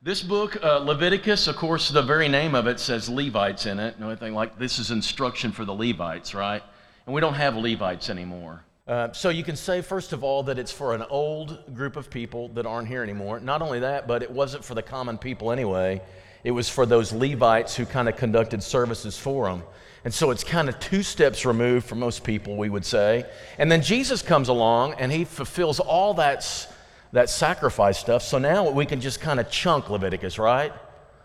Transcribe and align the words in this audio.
This 0.00 0.22
book, 0.22 0.62
uh, 0.62 0.78
Leviticus, 0.78 1.48
of 1.48 1.56
course, 1.56 1.88
the 1.88 2.02
very 2.02 2.28
name 2.28 2.54
of 2.54 2.68
it 2.68 2.78
says 2.78 3.08
Levites 3.08 3.66
in 3.66 3.80
it. 3.80 3.96
And 3.96 4.04
everything 4.04 4.32
like 4.32 4.56
this 4.56 4.78
is 4.78 4.92
instruction 4.92 5.50
for 5.50 5.64
the 5.64 5.74
Levites, 5.74 6.34
right? 6.34 6.62
And 7.04 7.14
we 7.16 7.20
don't 7.20 7.34
have 7.34 7.56
Levites 7.56 8.08
anymore. 8.08 8.62
Uh, 8.86 9.10
so 9.10 9.28
you 9.28 9.42
can 9.42 9.56
say, 9.56 9.82
first 9.82 10.12
of 10.12 10.22
all, 10.22 10.44
that 10.44 10.56
it's 10.56 10.70
for 10.70 10.94
an 10.94 11.02
old 11.10 11.74
group 11.74 11.96
of 11.96 12.10
people 12.10 12.46
that 12.50 12.64
aren't 12.64 12.86
here 12.86 13.02
anymore. 13.02 13.40
Not 13.40 13.60
only 13.60 13.80
that, 13.80 14.06
but 14.06 14.22
it 14.22 14.30
wasn't 14.30 14.64
for 14.64 14.76
the 14.76 14.82
common 14.82 15.18
people 15.18 15.50
anyway. 15.50 16.00
It 16.44 16.52
was 16.52 16.68
for 16.68 16.86
those 16.86 17.12
Levites 17.12 17.74
who 17.74 17.84
kind 17.84 18.08
of 18.08 18.14
conducted 18.14 18.62
services 18.62 19.18
for 19.18 19.48
them. 19.48 19.64
And 20.04 20.14
so 20.14 20.30
it's 20.30 20.44
kind 20.44 20.68
of 20.68 20.78
two 20.78 21.02
steps 21.02 21.44
removed 21.44 21.86
from 21.88 21.98
most 21.98 22.22
people, 22.22 22.56
we 22.56 22.70
would 22.70 22.84
say. 22.84 23.26
And 23.58 23.70
then 23.70 23.82
Jesus 23.82 24.22
comes 24.22 24.48
along 24.48 24.94
and 24.94 25.10
he 25.10 25.24
fulfills 25.24 25.80
all 25.80 26.14
that, 26.14 26.72
that 27.12 27.30
sacrifice 27.30 27.98
stuff. 27.98 28.22
So 28.22 28.38
now 28.38 28.70
we 28.70 28.86
can 28.86 29.00
just 29.00 29.20
kind 29.20 29.40
of 29.40 29.50
chunk 29.50 29.90
Leviticus, 29.90 30.38
right? 30.38 30.72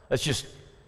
Let's 0.10 0.24
just 0.24 0.46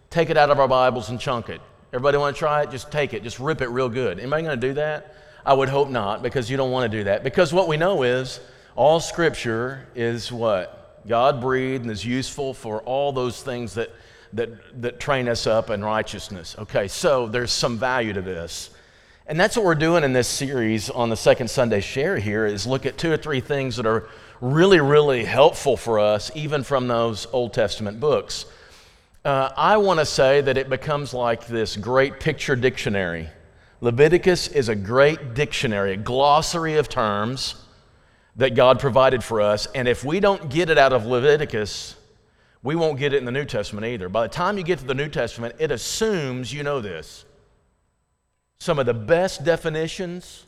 take 0.09 0.30
it 0.30 0.38
out 0.38 0.49
of 0.49 0.59
our 0.59 0.68
Bibles 0.68 1.09
and 1.09 1.20
chunk 1.20 1.49
it. 1.49 1.62
Everybody 1.94 2.18
want 2.18 2.35
to 2.35 2.40
try 2.40 2.63
it? 2.63 2.71
Just 2.71 2.91
take 2.91 3.13
it, 3.13 3.23
just 3.23 3.40
rip 3.40 3.62
it 3.62 3.70
real 3.70 3.90
good. 3.90 4.20
Anybody 4.20 4.44
going 4.44 4.59
to 4.59 4.68
do 4.68 4.73
that? 4.76 5.16
I 5.45 5.54
would 5.54 5.70
hope 5.70 5.90
not, 5.90 6.23
because 6.23 6.49
you 6.49 6.58
don't 6.58 6.71
want 6.71 6.91
to 6.91 6.98
do 6.98 7.04
that. 7.05 7.23
Because 7.23 7.54
what 7.54 7.68
we 7.68 7.77
know 7.77 8.04
is 8.04 8.40
all 8.76 8.99
Scripture 8.99 9.88
is 9.95 10.31
what? 10.31 11.05
God 11.07 11.40
breathed 11.40 11.84
and 11.84 11.91
is 11.91 12.04
useful 12.04 12.54
for 12.54 12.82
all 12.82 13.12
those 13.12 13.43
things 13.43 13.76
that 13.76 13.91
that, 14.35 14.82
that 14.82 14.99
train 14.99 15.30
us 15.30 15.48
up 15.48 15.70
in 15.70 15.84
righteousness. 15.84 16.55
Okay, 16.59 16.88
so 16.88 17.27
there's 17.27 17.52
some 17.52 17.77
value 17.77 18.13
to 18.13 18.21
this. 18.21 18.70
And 19.27 19.39
that's 19.39 19.57
what 19.57 19.65
we're 19.65 19.73
doing 19.73 20.03
in 20.03 20.13
this 20.13 20.27
series 20.27 20.91
on 20.91 21.09
the 21.09 21.15
second 21.15 21.49
Sunday 21.49 21.79
share 21.79 22.20
here 22.20 22.45
is 22.45 22.67
look 22.67 22.85
at 22.85 22.95
two 22.99 23.11
or 23.11 23.17
three 23.17 23.39
things 23.39 23.77
that 23.77 23.88
are 23.88 24.07
really, 24.39 24.79
really 24.79 25.25
helpful 25.25 25.77
for 25.77 25.98
us, 25.99 26.29
even 26.35 26.61
from 26.61 26.88
those 26.88 27.25
Old 27.34 27.51
Testament 27.51 27.99
books. 27.99 28.45
Uh, 29.23 29.49
I 29.57 29.77
want 29.77 29.99
to 29.99 30.05
say 30.05 30.41
that 30.41 30.57
it 30.57 30.70
becomes 30.70 31.11
like 31.11 31.48
this 31.48 31.76
great 31.76 32.20
picture 32.20 32.55
dictionary. 32.55 33.27
Leviticus 33.82 34.48
is 34.49 34.70
a 34.70 34.76
great 34.76 35.34
dictionary, 35.34 35.93
a 35.93 35.98
glossary 35.98 36.77
of 36.77 36.87
terms 36.87 37.55
that 38.35 38.54
God 38.54 38.79
provided 38.79 39.23
for 39.23 39.41
us. 39.41 39.65
And 39.73 39.87
if 39.87 40.04
we 40.04 40.20
don't 40.20 40.51
get 40.51 40.70
it 40.70 40.77
out 40.77 40.93
of 40.93 41.07
Leviticus, 41.07 41.95
we 42.62 42.76
won't 42.76 42.99
get 42.99 43.12
it 43.12 43.17
in 43.17 43.26
the 43.26 43.32
New 43.32 43.45
Testament 43.45 43.87
either. 43.87 44.07
By 44.07 44.27
the 44.27 44.34
time 44.34 44.60
you 44.60 44.63
get 44.63 44.77
to 44.79 44.85
the 44.85 44.93
New 44.93 45.10
Testament, 45.10 45.55
it 45.57 45.71
assumes 45.71 46.54
you 46.54 46.62
know 46.62 46.79
this. 46.79 47.26
Some 48.66 48.80
of 48.80 48.88
the 48.88 48.96
best 48.96 49.44
definitions 49.44 50.48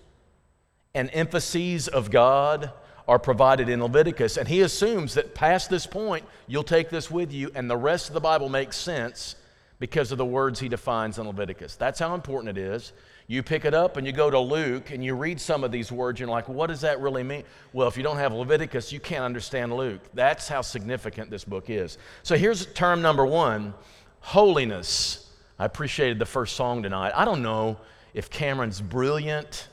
and 0.96 1.08
emphases 1.14 1.88
of 1.88 2.10
God 2.10 2.72
are 3.08 3.20
provided 3.20 3.70
in 3.70 3.80
Leviticus, 3.80 4.38
and 4.38 4.48
he 4.48 4.62
assumes 4.62 5.14
that 5.14 5.36
past 5.36 5.70
this 5.70 5.86
point, 5.86 6.26
you'll 6.48 6.64
take 6.64 6.90
this 6.90 7.12
with 7.12 7.32
you, 7.32 7.52
and 7.54 7.70
the 7.70 7.78
rest 7.78 8.08
of 8.08 8.16
the 8.16 8.20
Bible 8.20 8.50
makes 8.50 8.76
sense 8.76 9.36
because 9.78 10.12
of 10.12 10.18
the 10.18 10.26
words 10.26 10.60
he 10.60 10.68
defines 10.68 11.20
in 11.20 11.28
Leviticus. 11.28 11.76
That's 11.76 12.00
how 12.00 12.16
important 12.16 12.58
it 12.58 12.60
is. 12.60 12.92
You 13.28 13.44
pick 13.44 13.66
it 13.66 13.76
up 13.76 13.98
and 13.98 14.08
you 14.08 14.14
go 14.14 14.32
to 14.32 14.40
Luke 14.40 14.90
and 14.90 15.06
you 15.06 15.14
read 15.14 15.40
some 15.40 15.64
of 15.64 15.72
these 15.72 15.92
words, 15.92 16.20
and 16.20 16.28
you're 16.28 16.36
like, 16.36 16.50
what 16.50 16.72
does 16.72 16.82
that 16.82 17.00
really 17.00 17.22
mean? 17.22 17.44
Well, 17.72 17.88
if 17.88 17.98
you 17.98 18.02
don't 18.02 18.18
have 18.18 18.34
Leviticus, 18.34 18.92
you 18.92 19.00
can't 19.00 19.26
understand 19.26 19.78
Luke. 19.78 20.02
That's 20.16 20.48
how 20.48 20.62
significant 20.62 21.30
this 21.30 21.44
book 21.44 21.70
is. 21.70 22.00
So 22.24 22.36
here's 22.36 22.66
term 22.66 23.04
number 23.04 23.28
one 23.28 23.76
holiness. 24.22 25.30
I 25.60 25.66
appreciated 25.66 26.18
the 26.18 26.26
first 26.26 26.56
song 26.56 26.82
tonight. 26.82 27.14
I 27.16 27.24
don't 27.24 27.44
know 27.44 27.78
if 28.18 28.32
Cameron's 28.32 28.82
brilliant 28.82 29.68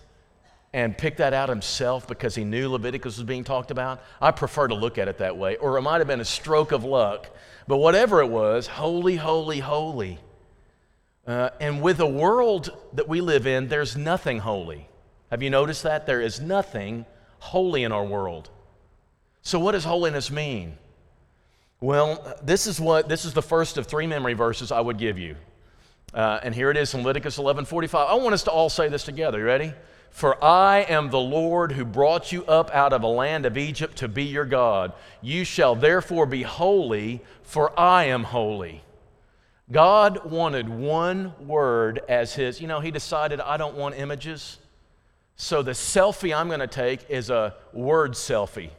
and 0.75 0.99
picked 0.99 1.17
that 1.17 1.33
out 1.33 1.49
himself 1.49 2.07
because 2.07 2.35
he 2.35 2.45
knew 2.45 2.69
Leviticus 2.69 3.17
was 3.17 3.25
being 3.25 3.43
talked 3.43 3.71
about. 3.71 4.03
I 4.21 4.33
prefer 4.33 4.69
to 4.69 4.75
look 4.75 4.99
at 4.99 5.09
it 5.09 5.17
that 5.19 5.39
way. 5.39 5.57
Or 5.57 5.79
it 5.79 5.81
might 5.81 5.99
have 5.99 6.07
been 6.07 6.21
a 6.21 6.27
stroke 6.27 6.71
of 6.71 6.85
luck. 6.85 7.31
But 7.67 7.79
whatever 7.79 8.21
it 8.21 8.29
was, 8.29 8.67
holy, 8.67 9.17
holy, 9.17 9.61
holy. 9.61 10.19
Uh, 11.27 11.51
and 11.59 11.81
with 11.81 11.97
the 11.97 12.07
world 12.07 12.71
that 12.93 13.09
we 13.09 13.23
live 13.23 13.47
in, 13.47 13.69
there's 13.69 13.97
nothing 13.97 14.41
holy. 14.41 14.89
Have 15.31 15.43
you 15.43 15.49
noticed 15.49 15.83
that? 15.85 16.05
There 16.05 16.21
is 16.21 16.39
nothing 16.39 17.07
holy 17.39 17.83
in 17.83 17.93
our 17.93 18.05
world. 18.05 18.51
So, 19.41 19.59
what 19.59 19.73
does 19.73 19.85
holiness 19.85 20.31
mean? 20.31 20.77
Well, 21.81 22.37
this 22.43 22.67
is 22.67 22.79
what 22.79 23.09
this 23.09 23.25
is 23.25 23.33
the 23.33 23.43
first 23.43 23.79
of 23.79 23.87
three 23.87 24.07
memory 24.07 24.35
verses 24.35 24.71
I 24.71 24.81
would 24.81 24.99
give 24.99 25.19
you. 25.19 25.37
Uh, 26.15 26.39
and 26.45 26.55
here 26.55 26.71
it 26.71 26.77
is 26.77 26.95
in 26.95 27.03
Leviticus 27.03 27.39
11:45. 27.39 28.09
I 28.09 28.15
want 28.15 28.35
us 28.35 28.45
to 28.45 28.51
all 28.51 28.71
say 28.71 28.89
this 28.89 29.03
together. 29.03 29.41
You 29.41 29.45
ready? 29.45 29.75
For 30.11 30.43
I 30.43 30.83
am 30.83 31.11
the 31.11 31.19
Lord 31.19 31.73
who 31.73 31.85
brought 31.85 32.31
you 32.31 32.45
up 32.45 32.71
out 32.73 32.93
of 32.93 33.03
a 33.03 33.09
land 33.09 33.47
of 33.47 33.59
Egypt 33.59 33.97
to 33.97 34.07
be 34.07 34.23
your 34.23 34.45
God. 34.45 34.93
You 35.21 35.45
shall 35.45 35.75
therefore 35.75 36.25
be 36.25 36.43
holy, 36.43 37.21
for 37.43 37.79
I 37.79 38.05
am 38.05 38.23
holy. 38.23 38.85
God 39.73 40.31
wanted 40.31 40.69
one 40.69 41.35
word 41.41 42.01
as 42.09 42.33
his, 42.35 42.61
you 42.61 42.69
know, 42.69 42.79
he 42.79 42.93
decided, 42.93 43.41
I 43.41 43.57
don't 43.57 43.75
want 43.75 43.99
images. 43.99 44.59
So 45.35 45.63
the 45.63 45.73
selfie 45.73 46.37
I'm 46.37 46.47
going 46.47 46.61
to 46.61 46.69
take 46.69 47.11
is 47.11 47.29
a 47.29 47.57
word 47.73 48.13
selfie. 48.13 48.71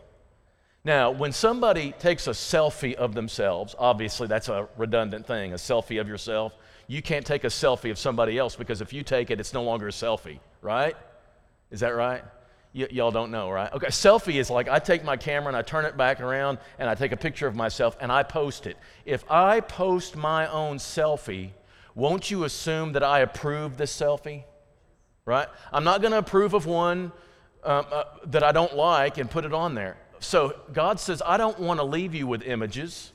Now, 0.85 1.11
when 1.11 1.33
somebody 1.33 1.91
takes 1.93 2.27
a 2.27 2.31
selfie 2.31 2.93
of 2.93 3.13
themselves, 3.13 3.75
obviously 3.77 4.27
that's 4.27 4.47
a 4.47 4.69
redundant 4.77 5.25
thing, 5.25 5.51
a 5.51 5.57
selfie 5.57 5.99
of 5.99 6.07
yourself. 6.07 6.53
You 6.87 7.01
can't 7.01 7.25
take 7.25 7.43
a 7.43 7.47
selfie 7.47 7.91
of 7.91 7.97
somebody 7.97 8.37
else 8.37 8.55
because 8.55 8.81
if 8.81 8.93
you 8.93 9.03
take 9.03 9.31
it, 9.31 9.39
it's 9.39 9.53
no 9.53 9.63
longer 9.63 9.87
a 9.87 9.91
selfie, 9.91 10.39
right? 10.61 10.95
Is 11.71 11.79
that 11.79 11.95
right? 11.95 12.23
Y- 12.75 12.87
y'all 12.91 13.11
don't 13.11 13.31
know, 13.31 13.49
right? 13.49 13.71
Okay, 13.73 13.87
selfie 13.87 14.35
is 14.35 14.49
like 14.49 14.67
I 14.67 14.79
take 14.79 15.03
my 15.03 15.17
camera 15.17 15.47
and 15.47 15.57
I 15.57 15.61
turn 15.61 15.85
it 15.85 15.97
back 15.97 16.19
around 16.19 16.59
and 16.77 16.89
I 16.89 16.95
take 16.95 17.11
a 17.11 17.17
picture 17.17 17.47
of 17.47 17.55
myself 17.55 17.97
and 17.99 18.11
I 18.11 18.23
post 18.23 18.67
it. 18.67 18.77
If 19.05 19.23
I 19.31 19.61
post 19.61 20.15
my 20.15 20.47
own 20.47 20.77
selfie, 20.77 21.51
won't 21.95 22.29
you 22.29 22.43
assume 22.43 22.91
that 22.93 23.03
I 23.03 23.19
approve 23.19 23.77
this 23.77 23.97
selfie? 23.97 24.43
Right? 25.25 25.47
I'm 25.71 25.83
not 25.83 26.01
going 26.01 26.11
to 26.11 26.19
approve 26.19 26.53
of 26.53 26.65
one 26.65 27.11
um, 27.63 27.85
uh, 27.91 28.03
that 28.27 28.43
I 28.43 28.51
don't 28.51 28.75
like 28.75 29.17
and 29.17 29.31
put 29.31 29.43
it 29.45 29.53
on 29.53 29.73
there. 29.73 29.97
So 30.19 30.55
God 30.71 30.99
says, 30.99 31.21
I 31.25 31.37
don't 31.37 31.59
want 31.59 31.79
to 31.79 31.83
leave 31.83 32.13
you 32.13 32.27
with 32.27 32.43
images. 32.43 33.11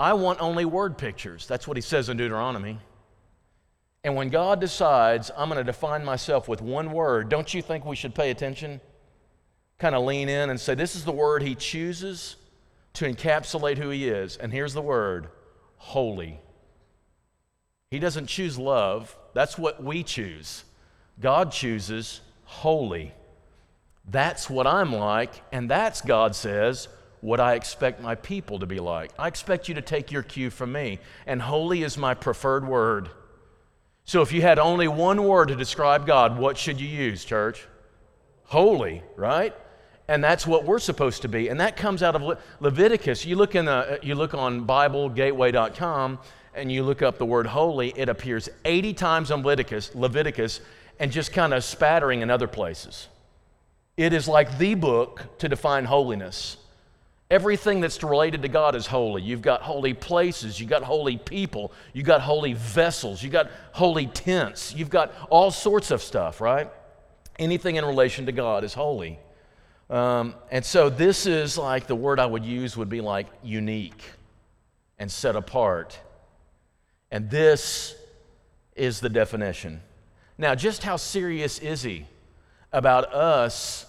I 0.00 0.14
want 0.14 0.40
only 0.40 0.64
word 0.64 0.96
pictures. 0.96 1.46
That's 1.46 1.68
what 1.68 1.76
he 1.76 1.82
says 1.82 2.08
in 2.08 2.16
Deuteronomy. 2.16 2.78
And 4.02 4.16
when 4.16 4.30
God 4.30 4.58
decides, 4.58 5.30
I'm 5.36 5.50
going 5.50 5.58
to 5.58 5.64
define 5.64 6.06
myself 6.06 6.48
with 6.48 6.62
one 6.62 6.90
word, 6.90 7.28
don't 7.28 7.52
you 7.52 7.60
think 7.60 7.84
we 7.84 7.96
should 7.96 8.14
pay 8.14 8.30
attention? 8.30 8.80
Kind 9.78 9.94
of 9.94 10.02
lean 10.04 10.30
in 10.30 10.48
and 10.48 10.58
say, 10.58 10.74
This 10.74 10.96
is 10.96 11.04
the 11.04 11.12
word 11.12 11.42
He 11.42 11.54
chooses 11.54 12.36
to 12.94 13.04
encapsulate 13.04 13.76
who 13.76 13.90
He 13.90 14.08
is. 14.08 14.38
And 14.38 14.50
here's 14.50 14.72
the 14.72 14.80
word 14.80 15.28
holy. 15.76 16.40
He 17.90 17.98
doesn't 17.98 18.26
choose 18.26 18.58
love, 18.58 19.14
that's 19.34 19.58
what 19.58 19.84
we 19.84 20.02
choose. 20.02 20.64
God 21.20 21.52
chooses 21.52 22.22
holy. 22.44 23.12
That's 24.08 24.48
what 24.48 24.66
I'm 24.66 24.94
like, 24.94 25.42
and 25.52 25.70
that's, 25.70 26.00
God 26.00 26.34
says, 26.34 26.88
what 27.20 27.40
I 27.40 27.54
expect 27.54 28.00
my 28.00 28.14
people 28.14 28.58
to 28.60 28.66
be 28.66 28.80
like. 28.80 29.12
I 29.18 29.28
expect 29.28 29.68
you 29.68 29.74
to 29.74 29.82
take 29.82 30.10
your 30.10 30.22
cue 30.22 30.50
from 30.50 30.72
me, 30.72 30.98
and 31.26 31.42
holy 31.42 31.82
is 31.82 31.98
my 31.98 32.14
preferred 32.14 32.66
word. 32.66 33.10
So 34.04 34.22
if 34.22 34.32
you 34.32 34.42
had 34.42 34.58
only 34.58 34.88
one 34.88 35.22
word 35.24 35.48
to 35.48 35.56
describe 35.56 36.06
God, 36.06 36.38
what 36.38 36.56
should 36.56 36.80
you 36.80 36.88
use, 36.88 37.24
church? 37.24 37.66
Holy, 38.44 39.02
right? 39.16 39.54
And 40.08 40.24
that's 40.24 40.46
what 40.46 40.64
we're 40.64 40.80
supposed 40.80 41.22
to 41.22 41.28
be. 41.28 41.48
And 41.48 41.60
that 41.60 41.76
comes 41.76 42.02
out 42.02 42.16
of 42.16 42.22
Le- 42.22 42.38
Leviticus. 42.58 43.24
You 43.24 43.36
look, 43.36 43.54
in 43.54 43.66
the, 43.66 43.72
uh, 43.72 43.98
you 44.02 44.16
look 44.16 44.34
on 44.34 44.66
BibleGateway.com 44.66 46.18
and 46.54 46.72
you 46.72 46.82
look 46.82 47.00
up 47.00 47.18
the 47.18 47.26
word 47.26 47.46
holy, 47.46 47.92
it 47.96 48.08
appears 48.08 48.48
80 48.64 48.94
times 48.94 49.30
in 49.30 49.36
Leviticus, 49.36 49.94
Leviticus 49.94 50.60
and 51.00 51.10
just 51.10 51.32
kind 51.32 51.54
of 51.54 51.64
spattering 51.64 52.20
in 52.20 52.30
other 52.30 52.46
places. 52.46 53.08
It 53.96 54.12
is 54.12 54.28
like 54.28 54.58
the 54.58 54.74
book 54.74 55.38
to 55.38 55.48
define 55.48 55.86
holiness. 55.86 56.58
Everything 57.30 57.80
that's 57.80 58.02
related 58.02 58.42
to 58.42 58.48
God 58.48 58.74
is 58.74 58.88
holy. 58.88 59.22
You've 59.22 59.42
got 59.42 59.62
holy 59.62 59.94
places, 59.94 60.58
you've 60.58 60.68
got 60.68 60.82
holy 60.82 61.16
people, 61.16 61.72
you've 61.92 62.06
got 62.06 62.20
holy 62.20 62.54
vessels, 62.54 63.22
you've 63.22 63.32
got 63.32 63.48
holy 63.72 64.06
tents, 64.06 64.74
you've 64.74 64.90
got 64.90 65.12
all 65.30 65.52
sorts 65.52 65.92
of 65.92 66.02
stuff, 66.02 66.40
right? 66.40 66.68
Anything 67.38 67.76
in 67.76 67.84
relation 67.84 68.26
to 68.26 68.32
God 68.32 68.64
is 68.64 68.74
holy. 68.74 69.18
Um, 69.88 70.34
and 70.50 70.64
so 70.64 70.90
this 70.90 71.26
is 71.26 71.56
like 71.56 71.86
the 71.86 71.94
word 71.94 72.18
I 72.18 72.26
would 72.26 72.44
use 72.44 72.76
would 72.76 72.88
be 72.88 73.00
like 73.00 73.26
unique 73.44 74.02
and 74.98 75.10
set 75.10 75.36
apart. 75.36 75.98
And 77.12 77.30
this 77.30 77.94
is 78.74 79.00
the 79.00 79.08
definition. 79.08 79.82
Now, 80.36 80.54
just 80.54 80.82
how 80.82 80.96
serious 80.96 81.58
is 81.58 81.82
he 81.82 82.06
about 82.72 83.12
us 83.12 83.86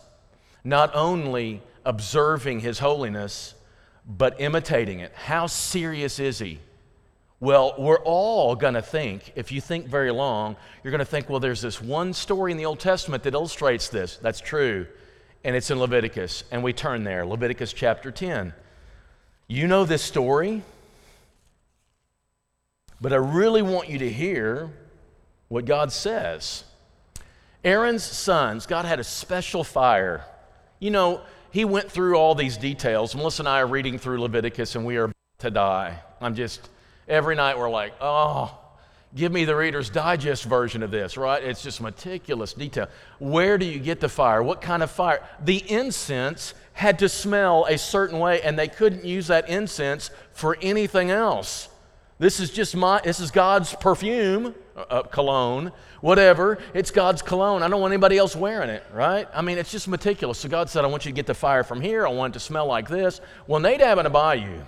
not 0.63 0.92
only 0.94 1.62
observing 1.86 2.60
his 2.62 2.80
holiness, 2.80 3.54
but 4.06 4.39
imitating 4.42 5.00
it. 5.00 5.13
How 5.13 5.48
serious 5.48 6.19
is 6.19 6.39
he? 6.39 6.60
Well, 7.39 7.74
we're 7.80 8.04
all 8.04 8.56
going 8.56 8.75
to 8.75 8.83
think, 8.83 9.33
if 9.36 9.51
you 9.51 9.62
think 9.62 9.88
very 9.88 10.12
long, 10.12 10.56
you're 10.83 10.92
going 10.92 11.00
to 11.00 11.06
think, 11.06 11.28
well, 11.28 11.39
there's 11.39 11.62
this 11.62 11.81
one 11.81 12.13
story 12.13 12.51
in 12.51 12.57
the 12.57 12.66
Old 12.66 12.80
Testament 12.80 13.24
that 13.24 13.33
illustrates 13.33 13.89
this. 13.89 14.18
That's 14.18 14.39
true. 14.39 14.86
And 15.44 15.56
it's 15.56 15.72
in 15.72 15.80
Leviticus. 15.80 16.44
And 16.51 16.63
we 16.63 16.72
turn 16.72 17.04
there, 17.04 17.25
Leviticus 17.25 17.74
chapter 17.74 18.12
10. 18.12 18.54
You 19.48 19.68
know 19.68 19.86
this 19.86 20.04
story, 20.04 20.62
but 23.01 23.12
I 23.12 23.16
really 23.16 23.63
want 23.63 23.89
you 23.89 23.98
to 23.98 24.10
hear 24.10 24.69
what 25.48 25.66
God 25.66 25.92
says. 25.92 26.63
Aaron's 27.63 28.04
sons, 28.04 28.68
God 28.68 28.86
had 28.86 29.00
a 29.00 29.04
special 29.04 29.63
fire. 29.63 30.24
You 30.80 30.92
know, 30.92 31.22
he 31.51 31.65
went 31.65 31.92
through 31.92 32.15
all 32.15 32.33
these 32.33 32.57
details. 32.57 33.15
Melissa 33.15 33.42
and 33.42 33.50
I 33.50 33.59
are 33.59 33.68
reading 33.68 33.98
through 33.98 34.21
Leviticus, 34.21 34.75
and 34.75 34.86
we 34.86 34.98
are 34.98 35.12
to 35.39 35.51
die. 35.51 36.00
I'm 36.19 36.36
just, 36.36 36.69
every 37.07 37.36
night 37.36 37.57
we're 37.57 37.69
like, 37.69 37.94
oh, 38.00 38.57
give 39.15 39.31
me 39.31 39.44
the 39.44 39.56
Reader's 39.56 39.89
Digest 39.89 40.45
version 40.45 40.83
of 40.83 40.92
this, 40.92 41.18
right? 41.18 41.44
It's 41.44 41.62
just 41.62 41.81
meticulous 41.81 42.53
detail. 42.53 42.88
Where 43.19 43.57
do 43.57 43.65
you 43.65 43.80
get 43.80 44.00
the 44.00 44.09
fire? 44.09 44.42
What 44.42 44.62
kind 44.62 44.81
of 44.81 44.89
fire? 44.89 45.27
The 45.44 45.63
incense 45.69 46.53
had 46.74 47.00
to 47.00 47.09
smell 47.09 47.65
a 47.65 47.77
certain 47.77 48.19
way, 48.19 48.42
and 48.42 48.57
they 48.57 48.68
couldn't 48.68 49.04
use 49.04 49.27
that 49.27 49.50
incense 49.50 50.09
for 50.31 50.57
anything 50.62 51.12
else. 51.12 51.68
This 52.18 52.39
is 52.39 52.51
just 52.51 52.75
my, 52.75 53.01
this 53.04 53.19
is 53.19 53.31
God's 53.31 53.74
perfume, 53.75 54.56
uh, 54.75 54.81
uh, 54.89 55.03
cologne, 55.03 55.71
whatever. 56.01 56.57
It's 56.73 56.91
God's 56.91 57.21
cologne. 57.21 57.63
I 57.63 57.68
don't 57.68 57.81
want 57.81 57.94
anybody 57.94 58.18
else 58.18 58.35
wearing 58.35 58.69
it, 58.69 58.83
right? 58.94 59.27
I 59.33 59.41
mean, 59.41 59.57
it's 59.57 59.71
just 59.71 59.88
meticulous. 59.88 60.39
So 60.39 60.50
God 60.50 60.69
said, 60.69 60.83
I 60.85 60.88
want 60.88 61.06
you 61.06 61.12
to 61.12 61.15
get 61.15 61.27
the 61.27 61.33
fire 61.33 61.63
from 61.63 61.81
here. 61.81 62.07
I 62.07 62.09
want 62.09 62.33
it 62.33 62.39
to 62.39 62.39
smell 62.39 62.65
like 62.65 62.88
this. 62.88 63.21
Well, 63.47 63.59
Nadab 63.59 63.97
and 63.97 64.07
Abihu 64.07 64.62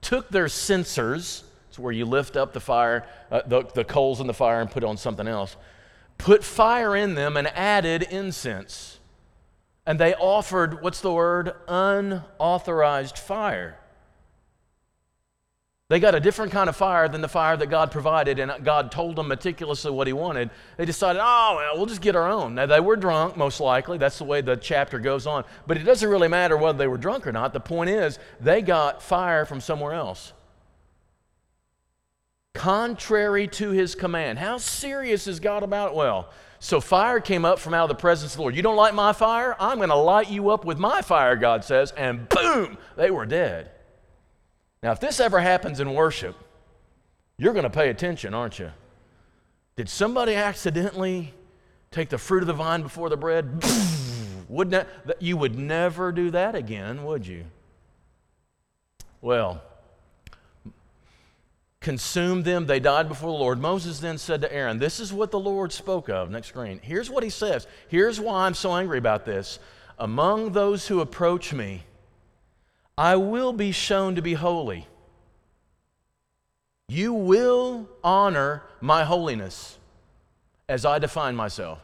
took 0.00 0.28
their 0.28 0.48
censers, 0.48 1.44
it's 1.68 1.78
where 1.78 1.92
you 1.92 2.04
lift 2.04 2.36
up 2.36 2.52
the 2.52 2.60
fire, 2.60 3.06
uh, 3.30 3.42
the, 3.46 3.62
the 3.74 3.84
coals 3.84 4.20
in 4.20 4.26
the 4.26 4.34
fire 4.34 4.60
and 4.60 4.70
put 4.70 4.84
on 4.84 4.96
something 4.96 5.26
else, 5.26 5.56
put 6.18 6.44
fire 6.44 6.94
in 6.94 7.14
them 7.14 7.36
and 7.36 7.48
added 7.48 8.02
incense. 8.02 8.98
And 9.86 9.98
they 9.98 10.14
offered, 10.14 10.82
what's 10.82 11.00
the 11.00 11.12
word? 11.12 11.54
Unauthorized 11.66 13.18
fire. 13.18 13.78
They 15.92 16.00
got 16.00 16.14
a 16.14 16.20
different 16.20 16.52
kind 16.52 16.70
of 16.70 16.76
fire 16.76 17.06
than 17.06 17.20
the 17.20 17.28
fire 17.28 17.54
that 17.54 17.66
God 17.66 17.90
provided, 17.90 18.38
and 18.38 18.64
God 18.64 18.90
told 18.90 19.14
them 19.14 19.28
meticulously 19.28 19.90
what 19.90 20.06
He 20.06 20.14
wanted. 20.14 20.48
They 20.78 20.86
decided, 20.86 21.20
oh, 21.22 21.56
well, 21.56 21.76
we'll 21.76 21.84
just 21.84 22.00
get 22.00 22.16
our 22.16 22.30
own. 22.30 22.54
Now, 22.54 22.64
they 22.64 22.80
were 22.80 22.96
drunk, 22.96 23.36
most 23.36 23.60
likely. 23.60 23.98
That's 23.98 24.16
the 24.16 24.24
way 24.24 24.40
the 24.40 24.56
chapter 24.56 24.98
goes 24.98 25.26
on. 25.26 25.44
But 25.66 25.76
it 25.76 25.82
doesn't 25.82 26.08
really 26.08 26.28
matter 26.28 26.56
whether 26.56 26.78
they 26.78 26.86
were 26.86 26.96
drunk 26.96 27.26
or 27.26 27.32
not. 27.32 27.52
The 27.52 27.60
point 27.60 27.90
is, 27.90 28.18
they 28.40 28.62
got 28.62 29.02
fire 29.02 29.44
from 29.44 29.60
somewhere 29.60 29.92
else. 29.92 30.32
Contrary 32.54 33.46
to 33.48 33.68
His 33.68 33.94
command. 33.94 34.38
How 34.38 34.56
serious 34.56 35.26
is 35.26 35.40
God 35.40 35.62
about 35.62 35.90
it? 35.90 35.94
Well, 35.94 36.30
so 36.58 36.80
fire 36.80 37.20
came 37.20 37.44
up 37.44 37.58
from 37.58 37.74
out 37.74 37.90
of 37.90 37.94
the 37.94 38.00
presence 38.00 38.32
of 38.32 38.36
the 38.36 38.40
Lord. 38.40 38.56
You 38.56 38.62
don't 38.62 38.76
like 38.76 38.94
my 38.94 39.12
fire? 39.12 39.54
I'm 39.60 39.76
going 39.76 39.90
to 39.90 39.96
light 39.96 40.30
you 40.30 40.48
up 40.48 40.64
with 40.64 40.78
my 40.78 41.02
fire, 41.02 41.36
God 41.36 41.66
says. 41.66 41.92
And 41.98 42.30
boom, 42.30 42.78
they 42.96 43.10
were 43.10 43.26
dead. 43.26 43.71
Now, 44.82 44.92
if 44.92 45.00
this 45.00 45.20
ever 45.20 45.40
happens 45.40 45.78
in 45.80 45.94
worship, 45.94 46.36
you're 47.38 47.52
going 47.52 47.64
to 47.64 47.70
pay 47.70 47.88
attention, 47.88 48.34
aren't 48.34 48.58
you? 48.58 48.70
Did 49.76 49.88
somebody 49.88 50.34
accidentally 50.34 51.32
take 51.90 52.08
the 52.08 52.18
fruit 52.18 52.42
of 52.42 52.46
the 52.46 52.52
vine 52.52 52.82
before 52.82 53.08
the 53.08 53.16
bread? 53.16 53.64
Wouldn't 54.48 54.86
that, 55.06 55.22
you 55.22 55.36
would 55.36 55.58
never 55.58 56.12
do 56.12 56.30
that 56.32 56.54
again, 56.54 57.04
would 57.04 57.26
you? 57.26 57.44
Well, 59.22 59.62
consumed 61.80 62.44
them, 62.44 62.66
they 62.66 62.80
died 62.80 63.08
before 63.08 63.32
the 63.32 63.38
Lord. 63.38 63.60
Moses 63.60 63.98
then 64.00 64.18
said 64.18 64.42
to 64.42 64.52
Aaron, 64.52 64.78
This 64.78 65.00
is 65.00 65.12
what 65.12 65.30
the 65.30 65.38
Lord 65.38 65.72
spoke 65.72 66.10
of. 66.10 66.30
Next 66.30 66.48
screen. 66.48 66.80
Here's 66.82 67.08
what 67.08 67.22
he 67.22 67.30
says. 67.30 67.66
Here's 67.88 68.20
why 68.20 68.44
I'm 68.46 68.54
so 68.54 68.74
angry 68.74 68.98
about 68.98 69.24
this. 69.24 69.58
Among 69.98 70.52
those 70.52 70.86
who 70.86 71.00
approach 71.00 71.54
me, 71.54 71.84
I 72.96 73.16
will 73.16 73.52
be 73.52 73.72
shown 73.72 74.16
to 74.16 74.22
be 74.22 74.34
holy. 74.34 74.86
You 76.88 77.14
will 77.14 77.88
honor 78.04 78.62
my 78.80 79.04
holiness 79.04 79.78
as 80.68 80.84
I 80.84 80.98
define 80.98 81.34
myself. 81.34 81.80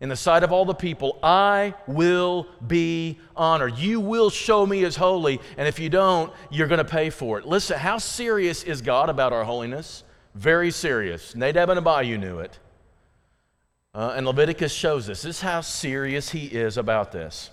In 0.00 0.08
the 0.08 0.16
sight 0.16 0.42
of 0.42 0.52
all 0.52 0.64
the 0.64 0.74
people, 0.74 1.18
I 1.22 1.74
will 1.86 2.48
be 2.66 3.18
honored. 3.36 3.78
You 3.78 4.00
will 4.00 4.28
show 4.28 4.66
me 4.66 4.84
as 4.84 4.96
holy, 4.96 5.40
and 5.56 5.68
if 5.68 5.78
you 5.78 5.88
don't, 5.88 6.32
you're 6.50 6.66
going 6.66 6.78
to 6.78 6.84
pay 6.84 7.10
for 7.10 7.38
it. 7.38 7.46
Listen, 7.46 7.78
how 7.78 7.98
serious 7.98 8.64
is 8.64 8.82
God 8.82 9.08
about 9.08 9.32
our 9.32 9.44
holiness? 9.44 10.02
Very 10.34 10.72
serious. 10.72 11.36
Nadab 11.36 11.70
and 11.70 11.78
Abihu 11.78 12.18
knew 12.18 12.40
it. 12.40 12.58
Uh, 13.94 14.14
and 14.16 14.26
Leviticus 14.26 14.72
shows 14.72 15.08
us. 15.08 15.22
This 15.22 15.36
is 15.36 15.40
how 15.42 15.60
serious 15.60 16.30
he 16.30 16.46
is 16.46 16.76
about 16.76 17.12
this. 17.12 17.50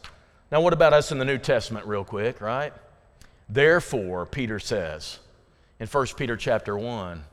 Now, 0.52 0.60
what 0.60 0.74
about 0.74 0.92
us 0.92 1.14
in 1.14 1.18
the 1.18 1.24
New 1.24 1.38
Testament, 1.38 1.86
real 1.86 2.04
quick, 2.04 2.42
right? 2.42 2.74
Therefore, 3.48 4.26
Peter 4.26 4.60
says 4.60 5.20
in 5.80 5.88
1 5.88 6.08
Peter 6.18 6.36
chapter 6.36 6.78
1, 6.78 7.24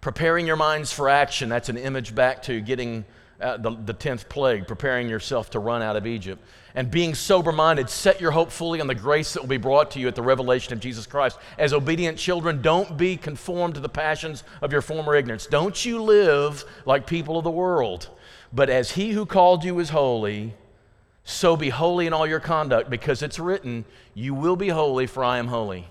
preparing 0.00 0.44
your 0.44 0.56
minds 0.56 0.92
for 0.92 1.08
action, 1.08 1.48
that's 1.48 1.68
an 1.68 1.76
image 1.76 2.16
back 2.16 2.42
to 2.42 2.60
getting 2.60 3.04
uh, 3.40 3.58
the, 3.58 3.70
the 3.70 3.94
10th 3.94 4.28
plague, 4.28 4.66
preparing 4.66 5.08
yourself 5.08 5.50
to 5.50 5.60
run 5.60 5.82
out 5.82 5.94
of 5.94 6.04
Egypt. 6.04 6.42
And 6.74 6.90
being 6.90 7.14
sober 7.14 7.52
minded, 7.52 7.88
set 7.88 8.20
your 8.20 8.32
hope 8.32 8.50
fully 8.50 8.80
on 8.80 8.88
the 8.88 8.94
grace 8.94 9.34
that 9.34 9.42
will 9.42 9.48
be 9.48 9.56
brought 9.56 9.92
to 9.92 10.00
you 10.00 10.08
at 10.08 10.16
the 10.16 10.22
revelation 10.22 10.72
of 10.72 10.80
Jesus 10.80 11.06
Christ. 11.06 11.38
As 11.58 11.72
obedient 11.72 12.18
children, 12.18 12.60
don't 12.60 12.96
be 12.96 13.16
conformed 13.16 13.74
to 13.74 13.80
the 13.80 13.88
passions 13.88 14.42
of 14.60 14.72
your 14.72 14.82
former 14.82 15.14
ignorance. 15.14 15.46
Don't 15.46 15.84
you 15.84 16.02
live 16.02 16.64
like 16.86 17.06
people 17.06 17.38
of 17.38 17.44
the 17.44 17.50
world, 17.52 18.08
but 18.52 18.68
as 18.68 18.92
he 18.92 19.12
who 19.12 19.26
called 19.26 19.62
you 19.62 19.78
is 19.78 19.90
holy, 19.90 20.54
so 21.24 21.56
be 21.56 21.70
holy 21.70 22.06
in 22.06 22.12
all 22.12 22.26
your 22.26 22.40
conduct, 22.40 22.90
because 22.90 23.22
it's 23.22 23.38
written, 23.38 23.86
You 24.12 24.34
will 24.34 24.56
be 24.56 24.68
holy, 24.68 25.06
for 25.06 25.24
I 25.24 25.38
am 25.38 25.48
holy. 25.48 25.88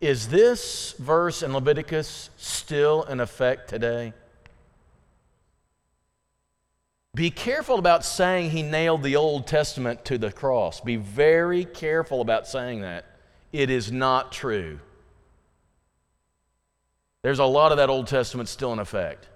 Is 0.00 0.28
this 0.28 0.92
verse 0.98 1.42
in 1.42 1.52
Leviticus 1.52 2.30
still 2.36 3.02
in 3.04 3.20
effect 3.20 3.68
today? 3.68 4.14
Be 7.14 7.30
careful 7.30 7.78
about 7.78 8.04
saying 8.04 8.50
he 8.50 8.62
nailed 8.62 9.02
the 9.02 9.16
Old 9.16 9.46
Testament 9.46 10.04
to 10.06 10.18
the 10.18 10.32
cross. 10.32 10.80
Be 10.80 10.96
very 10.96 11.64
careful 11.64 12.20
about 12.20 12.48
saying 12.48 12.80
that. 12.80 13.04
It 13.52 13.70
is 13.70 13.92
not 13.92 14.32
true. 14.32 14.80
There's 17.22 17.38
a 17.38 17.44
lot 17.44 17.70
of 17.70 17.78
that 17.78 17.88
Old 17.88 18.08
Testament 18.08 18.48
still 18.48 18.72
in 18.72 18.78
effect. 18.78 19.28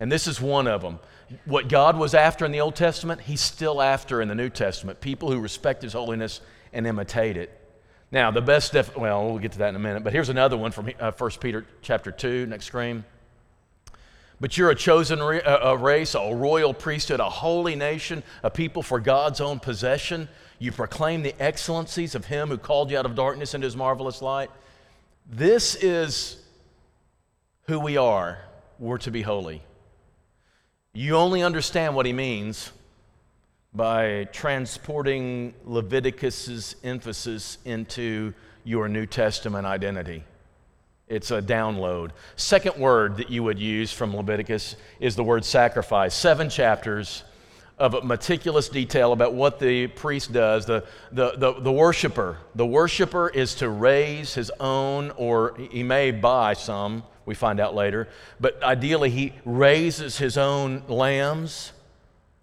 And 0.00 0.10
this 0.10 0.26
is 0.26 0.40
one 0.40 0.66
of 0.66 0.80
them. 0.80 0.98
What 1.44 1.68
God 1.68 1.96
was 1.96 2.14
after 2.14 2.44
in 2.44 2.52
the 2.52 2.60
Old 2.60 2.76
Testament, 2.76 3.22
He's 3.22 3.40
still 3.40 3.80
after 3.80 4.20
in 4.20 4.28
the 4.28 4.34
New 4.34 4.50
Testament. 4.50 5.00
People 5.00 5.30
who 5.30 5.38
respect 5.40 5.82
His 5.82 5.92
holiness 5.92 6.40
and 6.72 6.86
imitate 6.86 7.36
it. 7.36 7.58
Now, 8.10 8.30
the 8.30 8.42
best, 8.42 8.72
def- 8.72 8.96
well, 8.96 9.24
we'll 9.26 9.38
get 9.38 9.52
to 9.52 9.58
that 9.58 9.70
in 9.70 9.76
a 9.76 9.78
minute, 9.78 10.04
but 10.04 10.12
here's 10.12 10.28
another 10.28 10.56
one 10.56 10.70
from 10.70 10.90
uh, 11.00 11.12
1 11.12 11.30
Peter 11.40 11.64
chapter 11.80 12.12
2, 12.12 12.44
next 12.46 12.66
screen. 12.66 13.04
But 14.38 14.58
you're 14.58 14.70
a 14.70 14.74
chosen 14.74 15.22
re- 15.22 15.40
a 15.44 15.76
race, 15.76 16.14
a 16.14 16.34
royal 16.34 16.74
priesthood, 16.74 17.20
a 17.20 17.30
holy 17.30 17.76
nation, 17.76 18.22
a 18.42 18.50
people 18.50 18.82
for 18.82 19.00
God's 19.00 19.40
own 19.40 19.60
possession. 19.60 20.28
You 20.58 20.72
proclaim 20.72 21.22
the 21.22 21.34
excellencies 21.40 22.14
of 22.14 22.26
Him 22.26 22.48
who 22.48 22.58
called 22.58 22.90
you 22.90 22.98
out 22.98 23.06
of 23.06 23.14
darkness 23.14 23.54
into 23.54 23.66
His 23.66 23.76
marvelous 23.76 24.20
light. 24.20 24.50
This 25.30 25.74
is 25.76 26.42
who 27.68 27.78
we 27.78 27.96
are. 27.96 28.38
We're 28.78 28.98
to 28.98 29.10
be 29.10 29.22
holy. 29.22 29.62
You 30.94 31.16
only 31.16 31.42
understand 31.42 31.94
what 31.94 32.04
he 32.04 32.12
means 32.12 32.70
by 33.72 34.24
transporting 34.30 35.54
Leviticus's 35.64 36.76
emphasis 36.84 37.56
into 37.64 38.34
your 38.62 38.90
New 38.90 39.06
Testament 39.06 39.64
identity. 39.64 40.22
It's 41.08 41.30
a 41.30 41.40
download. 41.40 42.10
Second 42.36 42.76
word 42.76 43.16
that 43.16 43.30
you 43.30 43.42
would 43.42 43.58
use 43.58 43.90
from 43.90 44.14
Leviticus 44.14 44.76
is 45.00 45.16
the 45.16 45.24
word 45.24 45.46
sacrifice. 45.46 46.14
Seven 46.14 46.50
chapters 46.50 47.24
of 47.78 48.04
meticulous 48.04 48.68
detail 48.68 49.12
about 49.12 49.32
what 49.32 49.58
the 49.58 49.86
priest 49.86 50.30
does. 50.30 50.66
The, 50.66 50.84
the, 51.10 51.32
the, 51.38 51.54
the 51.54 51.72
worshiper. 51.72 52.36
The 52.54 52.66
worshiper 52.66 53.30
is 53.30 53.54
to 53.56 53.70
raise 53.70 54.34
his 54.34 54.50
own, 54.60 55.10
or 55.16 55.56
he 55.70 55.82
may 55.82 56.10
buy 56.10 56.52
some 56.52 57.02
we 57.26 57.34
find 57.34 57.60
out 57.60 57.74
later. 57.74 58.08
But 58.40 58.62
ideally, 58.62 59.10
he 59.10 59.32
raises 59.44 60.18
his 60.18 60.36
own 60.36 60.82
lambs 60.88 61.72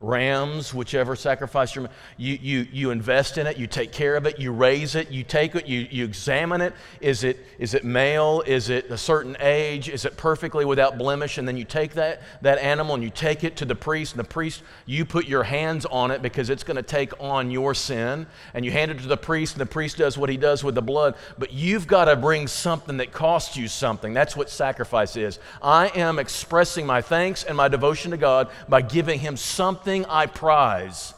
rams, 0.01 0.73
whichever 0.73 1.13
sacrifice 1.13 1.75
you, 1.75 1.89
you, 2.15 2.65
you 2.71 2.91
invest 2.91 3.37
in 3.37 3.45
it, 3.45 3.57
you 3.57 3.67
take 3.67 3.91
care 3.91 4.15
of 4.15 4.25
it, 4.25 4.39
you 4.39 4.49
raise 4.53 4.95
it, 4.95 5.11
you 5.11 5.25
take 5.25 5.55
it, 5.55 5.67
you, 5.67 5.87
you 5.91 6.05
examine 6.05 6.61
it. 6.61 6.73
Is, 7.01 7.25
it. 7.25 7.45
is 7.57 7.73
it 7.73 7.83
male? 7.83 8.41
Is 8.47 8.69
it 8.69 8.89
a 8.89 8.97
certain 8.97 9.35
age? 9.41 9.89
Is 9.89 10.05
it 10.05 10.15
perfectly 10.15 10.63
without 10.63 10.97
blemish? 10.97 11.37
And 11.37 11.45
then 11.45 11.57
you 11.57 11.65
take 11.65 11.95
that, 11.95 12.21
that 12.41 12.59
animal 12.59 12.95
and 12.95 13.03
you 13.03 13.09
take 13.09 13.43
it 13.43 13.57
to 13.57 13.65
the 13.65 13.75
priest, 13.75 14.13
and 14.13 14.19
the 14.21 14.27
priest, 14.27 14.63
you 14.85 15.03
put 15.03 15.27
your 15.27 15.43
hands 15.43 15.85
on 15.85 16.11
it 16.11 16.21
because 16.21 16.49
it's 16.49 16.63
going 16.63 16.77
to 16.77 16.83
take 16.83 17.11
on 17.19 17.51
your 17.51 17.73
sin, 17.73 18.25
and 18.53 18.63
you 18.63 18.71
hand 18.71 18.91
it 18.91 18.99
to 18.99 19.07
the 19.07 19.17
priest, 19.17 19.55
and 19.55 19.61
the 19.61 19.65
priest 19.65 19.97
does 19.97 20.17
what 20.17 20.29
he 20.29 20.37
does 20.37 20.63
with 20.63 20.75
the 20.75 20.81
blood. 20.81 21.15
But 21.37 21.51
you've 21.51 21.87
got 21.87 22.05
to 22.05 22.15
bring 22.15 22.47
something 22.47 22.97
that 22.97 23.11
costs 23.11 23.57
you 23.57 23.67
something. 23.67 24.13
That's 24.13 24.37
what 24.37 24.49
sacrifice 24.49 25.17
is. 25.17 25.39
I 25.61 25.87
am 25.89 26.19
expressing 26.19 26.85
my 26.85 27.01
thanks 27.01 27.43
and 27.43 27.57
my 27.57 27.67
devotion 27.67 28.11
to 28.11 28.17
God 28.17 28.49
by 28.69 28.81
giving 28.81 29.19
him 29.19 29.35
something 29.35 29.88
something 29.89 30.05
I 30.05 30.27
prize. 30.27 31.15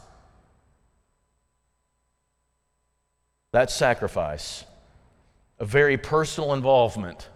That's 3.52 3.74
sacrifice. 3.74 4.64
a 5.58 5.64
very 5.64 5.96
personal 5.96 6.54
involvement, 6.54 7.28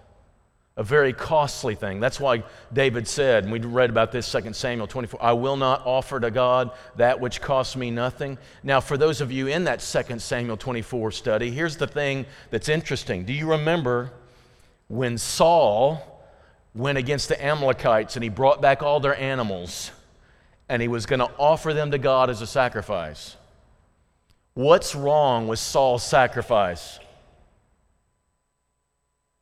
a 0.77 0.83
very 0.83 1.13
costly 1.13 1.75
thing. 1.77 2.01
That's 2.01 2.19
why 2.19 2.43
David 2.73 3.07
said, 3.07 3.45
and 3.45 3.53
we 3.53 3.61
read 3.61 3.91
about 3.91 4.11
this 4.11 4.33
2 4.33 4.53
Samuel 4.53 4.89
24, 4.89 5.23
I 5.23 5.33
will 5.33 5.57
not 5.57 5.83
offer 5.85 6.19
to 6.19 6.31
God 6.31 6.71
that 6.97 7.21
which 7.21 7.41
costs 7.41 7.77
me 7.77 7.91
nothing. 7.91 8.39
Now, 8.65 8.81
for 8.81 8.97
those 8.97 9.21
of 9.21 9.31
you 9.31 9.47
in 9.47 9.65
that 9.65 9.81
2 9.81 10.19
Samuel 10.19 10.57
24 10.57 11.13
study, 11.13 11.51
here's 11.51 11.77
the 11.77 11.87
thing 11.87 12.27
that's 12.51 12.69
interesting. 12.69 13.25
Do 13.25 13.33
you 13.33 13.51
remember 13.51 14.11
when 14.89 15.19
Saul 15.19 16.03
went 16.75 16.99
against 16.99 17.29
the 17.29 17.45
Amalekites 17.45 18.17
and 18.17 18.25
he 18.25 18.31
brought 18.31 18.61
back 18.61 18.83
all 18.83 18.99
their 19.01 19.17
animals 19.17 19.93
and 20.69 20.83
he 20.83 20.89
was 20.89 21.07
going 21.07 21.21
to 21.21 21.31
offer 21.39 21.73
them 21.73 21.91
to 21.93 21.99
God 21.99 22.31
as 22.31 22.41
a 22.43 22.47
sacrifice? 22.47 23.37
What's 24.55 24.95
wrong 24.95 25.49
with 25.49 25.59
Saul's 25.59 26.03
sacrifice? 26.03 26.99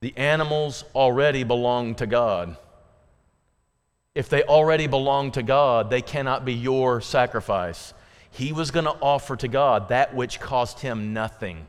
The 0.01 0.17
animals 0.17 0.85
already 0.95 1.45
belong 1.45 1.95
to 1.97 2.07
God. 2.07 2.57
If 4.15 4.29
they 4.29 4.43
already 4.43 4.87
belong 4.87 5.33
to 5.33 5.43
God, 5.43 5.91
they 5.91 6.03
cannot 6.03 6.45
be 6.45 6.53
your 6.53 7.01
sacrifice. 7.01 7.95
He 8.31 8.53
was 8.53 8.71
going 8.71 8.85
to 8.87 8.97
offer 9.01 9.37
to 9.37 9.49
God 9.49 9.89
that 9.89 10.15
which 10.15 10.41
cost 10.41 10.81
him 10.81 11.13
nothing. 11.13 11.67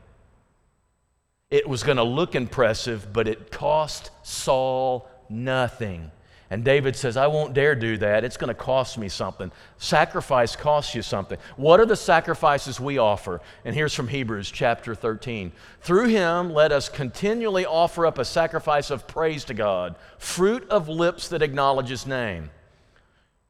It 1.50 1.68
was 1.68 1.84
going 1.84 1.96
to 1.96 2.02
look 2.02 2.34
impressive, 2.34 3.12
but 3.12 3.28
it 3.28 3.50
cost 3.50 4.10
Saul 4.22 5.08
nothing. 5.28 6.10
And 6.50 6.64
David 6.64 6.94
says, 6.94 7.16
I 7.16 7.26
won't 7.26 7.54
dare 7.54 7.74
do 7.74 7.96
that. 7.96 8.22
It's 8.22 8.36
going 8.36 8.48
to 8.48 8.54
cost 8.54 8.98
me 8.98 9.08
something. 9.08 9.50
Sacrifice 9.78 10.54
costs 10.54 10.94
you 10.94 11.02
something. 11.02 11.38
What 11.56 11.80
are 11.80 11.86
the 11.86 11.96
sacrifices 11.96 12.78
we 12.78 12.98
offer? 12.98 13.40
And 13.64 13.74
here's 13.74 13.94
from 13.94 14.06
Hebrews 14.06 14.50
chapter 14.50 14.94
13. 14.94 15.50
Through 15.80 16.06
him, 16.06 16.52
let 16.52 16.70
us 16.70 16.88
continually 16.88 17.66
offer 17.66 18.06
up 18.06 18.18
a 18.18 18.24
sacrifice 18.24 18.90
of 18.90 19.08
praise 19.08 19.44
to 19.46 19.54
God, 19.54 19.96
fruit 20.18 20.68
of 20.70 20.88
lips 20.88 21.28
that 21.28 21.42
acknowledge 21.42 21.88
his 21.88 22.06
name. 22.06 22.50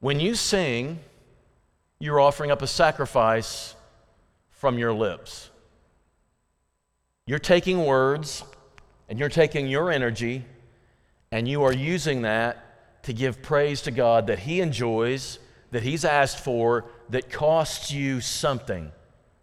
When 0.00 0.18
you 0.18 0.34
sing, 0.34 1.00
you're 1.98 2.20
offering 2.20 2.50
up 2.50 2.62
a 2.62 2.66
sacrifice 2.66 3.74
from 4.50 4.78
your 4.78 4.94
lips. 4.94 5.50
You're 7.26 7.38
taking 7.38 7.84
words 7.84 8.42
and 9.08 9.18
you're 9.18 9.28
taking 9.28 9.66
your 9.66 9.90
energy 9.90 10.46
and 11.30 11.46
you 11.46 11.62
are 11.64 11.72
using 11.72 12.22
that 12.22 12.65
to 13.06 13.12
give 13.12 13.42
praise 13.42 13.82
to 13.82 13.90
God 13.90 14.26
that 14.26 14.40
He 14.40 14.60
enjoys, 14.60 15.38
that 15.70 15.82
He's 15.82 16.04
asked 16.04 16.38
for, 16.38 16.84
that 17.08 17.30
costs 17.30 17.90
you 17.90 18.20
something. 18.20 18.92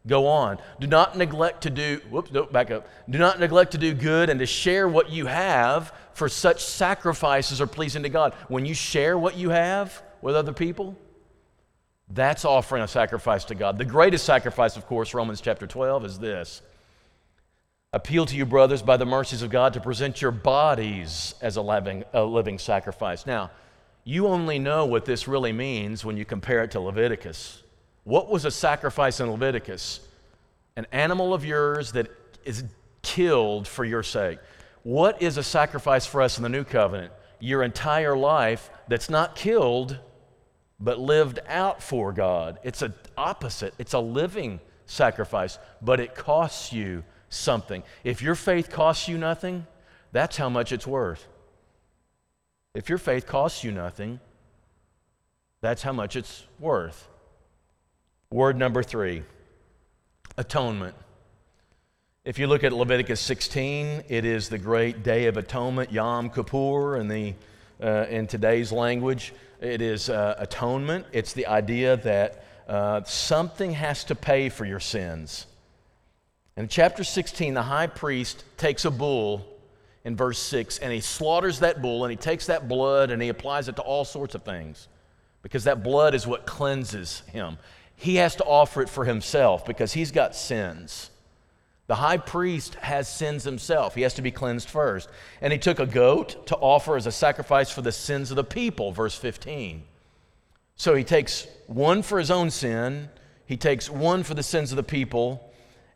Go 0.06 0.28
on. 0.28 0.60
Do 0.82 0.88
not 0.88 1.18
neglect 1.18 1.64
to 1.64 1.70
do, 1.70 2.02
whoops, 2.10 2.32
no, 2.32 2.44
back 2.44 2.72
up. 2.72 2.88
Do 3.10 3.18
not 3.18 3.40
neglect 3.40 3.72
to 3.72 3.78
do 3.78 3.94
good 3.94 4.30
and 4.30 4.40
to 4.40 4.46
share 4.46 4.88
what 4.88 5.10
you 5.10 5.28
have, 5.28 5.94
for 6.14 6.28
such 6.28 6.64
sacrifices 6.64 7.62
are 7.62 7.68
pleasing 7.68 8.04
to 8.04 8.10
God. 8.10 8.34
When 8.50 8.66
you 8.66 8.74
share 8.74 9.18
what 9.18 9.38
you 9.38 9.50
have 9.50 10.04
with 10.22 10.36
other 10.36 10.52
people, 10.52 10.98
that's 12.10 12.44
offering 12.44 12.84
a 12.84 12.88
sacrifice 12.88 13.46
to 13.46 13.56
God. 13.56 13.78
The 13.78 13.86
greatest 13.86 14.26
sacrifice, 14.26 14.76
of 14.76 14.86
course, 14.86 15.14
Romans 15.14 15.40
chapter 15.40 15.66
12, 15.66 16.06
is 16.06 16.20
this 16.20 16.62
appeal 17.94 18.26
to 18.26 18.36
you, 18.36 18.46
brothers, 18.46 18.82
by 18.82 18.98
the 18.98 19.06
mercies 19.06 19.44
of 19.44 19.52
God, 19.52 19.74
to 19.74 19.80
present 19.80 20.22
your 20.22 20.32
bodies 20.32 21.36
as 21.42 21.56
a 21.56 21.62
living, 21.62 22.04
a 22.12 22.24
living 22.24 22.58
sacrifice. 22.58 23.26
Now, 23.26 23.52
you 24.04 24.28
only 24.28 24.60
know 24.60 24.86
what 24.86 25.06
this 25.06 25.28
really 25.28 25.54
means 25.54 26.04
when 26.04 26.18
you 26.18 26.26
compare 26.26 26.64
it 26.64 26.72
to 26.72 26.80
Leviticus. 26.80 27.62
What 28.04 28.30
was 28.30 28.44
a 28.44 28.52
sacrifice 28.52 29.20
in 29.20 29.30
Leviticus? 29.32 30.02
An 30.76 30.88
animal 30.92 31.34
of 31.34 31.46
yours 31.46 31.92
that 31.94 32.08
is 32.44 32.66
killed 33.04 33.68
for 33.68 33.86
your 33.86 34.04
sake. 34.04 34.40
What 34.82 35.22
is 35.22 35.38
a 35.38 35.44
sacrifice 35.44 36.06
for 36.06 36.22
us 36.22 36.38
in 36.38 36.44
the 36.44 36.50
new 36.50 36.64
covenant? 36.64 37.14
Your 37.40 37.64
entire 37.64 38.18
life 38.18 38.70
that's 38.88 39.10
not 39.10 39.36
killed, 39.36 39.98
but 40.80 41.00
lived 41.00 41.40
out 41.48 41.82
for 41.82 42.12
God. 42.12 42.60
It's 42.64 42.82
an 42.82 42.94
opposite, 43.16 43.74
it's 43.78 43.94
a 43.94 44.00
living 44.00 44.60
sacrifice, 44.86 45.60
but 45.82 46.00
it 46.00 46.16
costs 46.16 46.74
you 46.74 47.04
something. 47.34 47.84
If 48.04 48.22
your 48.22 48.36
faith 48.36 48.70
costs 48.70 49.08
you 49.08 49.18
nothing, 49.18 49.68
that's 50.12 50.38
how 50.38 50.50
much 50.50 50.72
it's 50.72 50.88
worth. 50.88 51.28
If 52.74 52.90
your 52.90 52.98
faith 52.98 53.28
costs 53.28 53.64
you 53.64 53.72
nothing, 53.72 54.20
that's 55.62 55.82
how 55.82 55.94
much 55.94 56.16
it's 56.16 56.46
worth. 56.60 57.08
Word 58.32 58.58
number 58.58 58.84
three 58.84 59.24
atonement. 60.38 60.96
If 62.26 62.40
you 62.40 62.48
look 62.48 62.64
at 62.64 62.74
Leviticus 62.74 63.20
16, 63.20 64.06
it 64.08 64.26
is 64.26 64.50
the 64.50 64.58
great 64.58 65.04
day 65.04 65.28
of 65.28 65.38
atonement, 65.38 65.92
Yom 65.92 66.30
Kippur, 66.30 66.98
in, 66.98 67.08
the, 67.08 67.36
uh, 67.82 68.06
in 68.10 68.28
today's 68.28 68.72
language. 68.72 69.34
It 69.60 69.82
is 69.82 70.10
uh, 70.10 70.36
atonement. 70.38 71.06
It's 71.12 71.34
the 71.34 71.48
idea 71.48 71.98
that 71.98 72.46
uh, 72.68 73.04
something 73.04 73.74
has 73.74 74.06
to 74.06 74.16
pay 74.16 74.50
for 74.50 74.66
your 74.66 74.80
sins. 74.80 75.48
In 76.56 76.68
chapter 76.68 77.04
16, 77.04 77.54
the 77.54 77.64
high 77.64 77.88
priest 77.88 78.44
takes 78.58 78.86
a 78.86 78.92
bull 78.92 79.46
in 80.06 80.16
verse 80.16 80.38
6 80.40 80.80
and 80.80 80.94
he 80.94 81.00
slaughters 81.00 81.60
that 81.60 81.82
bull 81.82 82.04
and 82.04 82.12
he 82.12 82.18
takes 82.18 82.46
that 82.48 82.68
blood 82.68 83.10
and 83.10 83.22
he 83.22 83.30
applies 83.30 83.68
it 83.68 83.76
to 83.78 83.82
all 83.82 84.06
sorts 84.06 84.36
of 84.36 84.44
things 84.44 84.88
because 85.42 85.64
that 85.64 85.84
blood 85.84 86.14
is 86.14 86.28
what 86.28 86.46
cleanses 86.46 87.24
him. 87.32 87.58
He 87.96 88.18
has 88.18 88.36
to 88.36 88.44
offer 88.44 88.82
it 88.82 88.90
for 88.90 89.06
himself 89.06 89.66
because 89.66 89.94
he's 89.94 90.12
got 90.12 90.36
sins. 90.36 91.10
The 91.88 91.96
high 91.96 92.18
priest 92.18 92.76
has 92.76 93.08
sins 93.08 93.44
himself. 93.44 93.96
He 93.96 94.02
has 94.02 94.14
to 94.16 94.22
be 94.22 94.32
cleansed 94.32 94.70
first. 94.70 95.10
And 95.42 95.52
he 95.52 95.60
took 95.60 95.80
a 95.80 95.86
goat 95.86 96.48
to 96.48 96.56
offer 96.56 96.96
as 96.96 97.08
a 97.08 97.12
sacrifice 97.12 97.70
for 97.70 97.82
the 97.82 97.92
sins 97.92 98.32
of 98.32 98.36
the 98.36 98.44
people, 98.44 98.92
verse 98.92 99.16
15. 99.16 99.84
So 100.76 100.96
he 100.96 101.04
takes 101.04 101.46
one 101.68 102.02
for 102.02 102.20
his 102.20 102.32
own 102.32 102.50
sin, 102.50 103.10
he 103.46 103.58
takes 103.58 103.90
one 103.90 104.24
for 104.24 104.34
the 104.34 104.44
sins 104.44 104.72
of 104.72 104.78
the 104.78 104.84
people, 104.84 105.53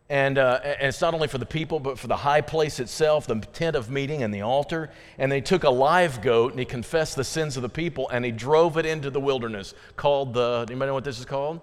and, 0.09 0.37
uh, 0.37 0.61
and, 0.63 0.87
it's 0.87 1.01
not 1.01 1.13
only 1.13 1.27
for 1.27 1.37
the 1.37 1.45
people, 1.45 1.79
but 1.79 1.99
for 1.99 2.07
the 2.07 2.15
high 2.15 2.39
place 2.39 2.79
itself, 2.79 3.27
the 3.27 3.39
tent 3.39 3.75
of 3.75 3.89
meeting 3.91 4.23
and 4.23 4.33
the 4.33 4.41
altar. 4.41 4.89
And 5.17 5.29
they 5.31 5.41
took 5.41 5.63
a 5.63 5.69
live 5.69 6.21
goat 6.21 6.51
and 6.51 6.59
he 6.59 6.65
confessed 6.65 7.17
the 7.17 7.25
sins 7.25 7.57
of 7.57 7.61
the 7.61 7.69
people 7.69 8.09
and 8.09 8.23
he 8.23 8.31
drove 8.31 8.77
it 8.77 8.85
into 8.85 9.09
the 9.09 9.19
wilderness, 9.19 9.73
called 9.97 10.33
the, 10.33 10.65
anybody 10.69 10.87
know 10.87 10.93
what 10.93 11.03
this 11.03 11.19
is 11.19 11.25
called? 11.25 11.59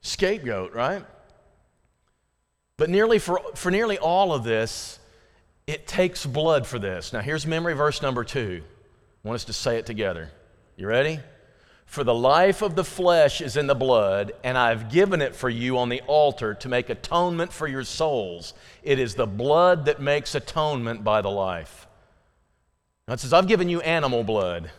Scapegoat, 0.00 0.74
right? 0.74 1.04
But 2.76 2.88
nearly 2.90 3.18
for, 3.18 3.40
for 3.54 3.70
nearly 3.70 3.98
all 3.98 4.32
of 4.32 4.44
this, 4.44 5.00
it 5.66 5.88
takes 5.88 6.24
blood 6.24 6.66
for 6.66 6.78
this. 6.78 7.12
Now 7.12 7.20
here's 7.20 7.46
memory 7.46 7.74
verse 7.74 8.00
number 8.00 8.22
two. 8.22 8.62
I 9.24 9.28
want 9.28 9.36
us 9.36 9.44
to 9.46 9.52
say 9.52 9.76
it 9.78 9.86
together. 9.86 10.30
You 10.76 10.86
ready? 10.86 11.18
For 11.86 12.04
the 12.04 12.14
life 12.14 12.60
of 12.60 12.74
the 12.74 12.84
flesh 12.84 13.40
is 13.40 13.56
in 13.56 13.68
the 13.68 13.74
blood, 13.74 14.32
and 14.44 14.58
I've 14.58 14.90
given 14.90 15.22
it 15.22 15.34
for 15.34 15.48
you 15.48 15.78
on 15.78 15.88
the 15.88 16.02
altar 16.02 16.52
to 16.52 16.68
make 16.68 16.90
atonement 16.90 17.52
for 17.52 17.66
your 17.66 17.84
souls. 17.84 18.52
It 18.82 18.98
is 18.98 19.14
the 19.14 19.26
blood 19.26 19.86
that 19.86 20.00
makes 20.00 20.34
atonement 20.34 21.04
by 21.04 21.22
the 21.22 21.30
life. 21.30 21.86
Now 23.08 23.14
it 23.14 23.20
says, 23.20 23.32
I've 23.32 23.46
given 23.46 23.68
you 23.68 23.80
animal 23.80 24.24
blood. 24.24 24.70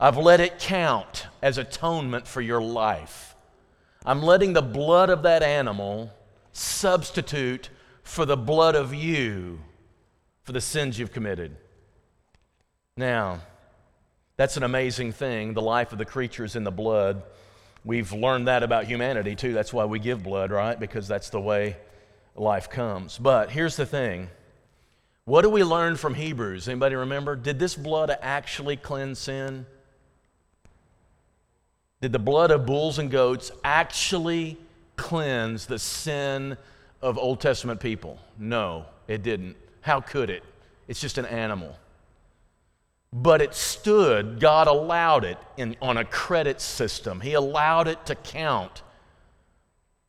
I've 0.00 0.16
let 0.16 0.40
it 0.40 0.58
count 0.58 1.26
as 1.42 1.58
atonement 1.58 2.26
for 2.26 2.40
your 2.40 2.62
life. 2.62 3.36
I'm 4.04 4.22
letting 4.22 4.54
the 4.54 4.62
blood 4.62 5.10
of 5.10 5.22
that 5.24 5.42
animal 5.42 6.12
substitute 6.52 7.68
for 8.02 8.24
the 8.24 8.36
blood 8.36 8.74
of 8.74 8.94
you 8.94 9.60
for 10.44 10.52
the 10.52 10.60
sins 10.60 10.98
you've 10.98 11.12
committed. 11.12 11.56
Now, 12.96 13.42
that's 14.38 14.56
an 14.56 14.62
amazing 14.62 15.10
thing. 15.10 15.52
The 15.52 15.60
life 15.60 15.90
of 15.90 15.98
the 15.98 16.04
creature 16.04 16.44
is 16.44 16.54
in 16.54 16.62
the 16.62 16.70
blood. 16.70 17.24
We've 17.84 18.12
learned 18.12 18.46
that 18.46 18.62
about 18.62 18.84
humanity 18.84 19.34
too. 19.34 19.52
That's 19.52 19.72
why 19.72 19.84
we 19.84 19.98
give 19.98 20.22
blood, 20.22 20.52
right? 20.52 20.78
Because 20.78 21.08
that's 21.08 21.28
the 21.28 21.40
way 21.40 21.76
life 22.36 22.70
comes. 22.70 23.18
But 23.18 23.50
here's 23.50 23.74
the 23.74 23.84
thing. 23.84 24.28
What 25.24 25.42
do 25.42 25.50
we 25.50 25.64
learn 25.64 25.96
from 25.96 26.14
Hebrews? 26.14 26.68
Anybody 26.68 26.94
remember? 26.94 27.34
Did 27.34 27.58
this 27.58 27.74
blood 27.74 28.16
actually 28.22 28.76
cleanse 28.76 29.18
sin? 29.18 29.66
Did 32.00 32.12
the 32.12 32.20
blood 32.20 32.52
of 32.52 32.64
bulls 32.64 33.00
and 33.00 33.10
goats 33.10 33.50
actually 33.64 34.56
cleanse 34.94 35.66
the 35.66 35.80
sin 35.80 36.56
of 37.02 37.18
Old 37.18 37.40
Testament 37.40 37.80
people? 37.80 38.20
No, 38.38 38.86
it 39.08 39.24
didn't. 39.24 39.56
How 39.80 40.00
could 40.00 40.30
it? 40.30 40.44
It's 40.86 41.00
just 41.00 41.18
an 41.18 41.26
animal 41.26 41.76
but 43.12 43.40
it 43.40 43.54
stood, 43.54 44.40
God 44.40 44.66
allowed 44.66 45.24
it 45.24 45.38
in, 45.56 45.76
on 45.80 45.96
a 45.96 46.04
credit 46.04 46.60
system. 46.60 47.20
He 47.20 47.34
allowed 47.34 47.88
it 47.88 48.04
to 48.06 48.14
count 48.14 48.82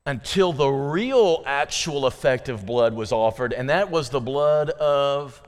until 0.05 0.51
the 0.51 0.67
real 0.67 1.43
actual 1.45 2.07
effective 2.07 2.65
blood 2.65 2.93
was 2.93 3.11
offered, 3.11 3.53
and 3.53 3.69
that 3.69 3.91
was 3.91 4.09
the 4.09 4.19
blood 4.19 4.69
of 4.71 5.41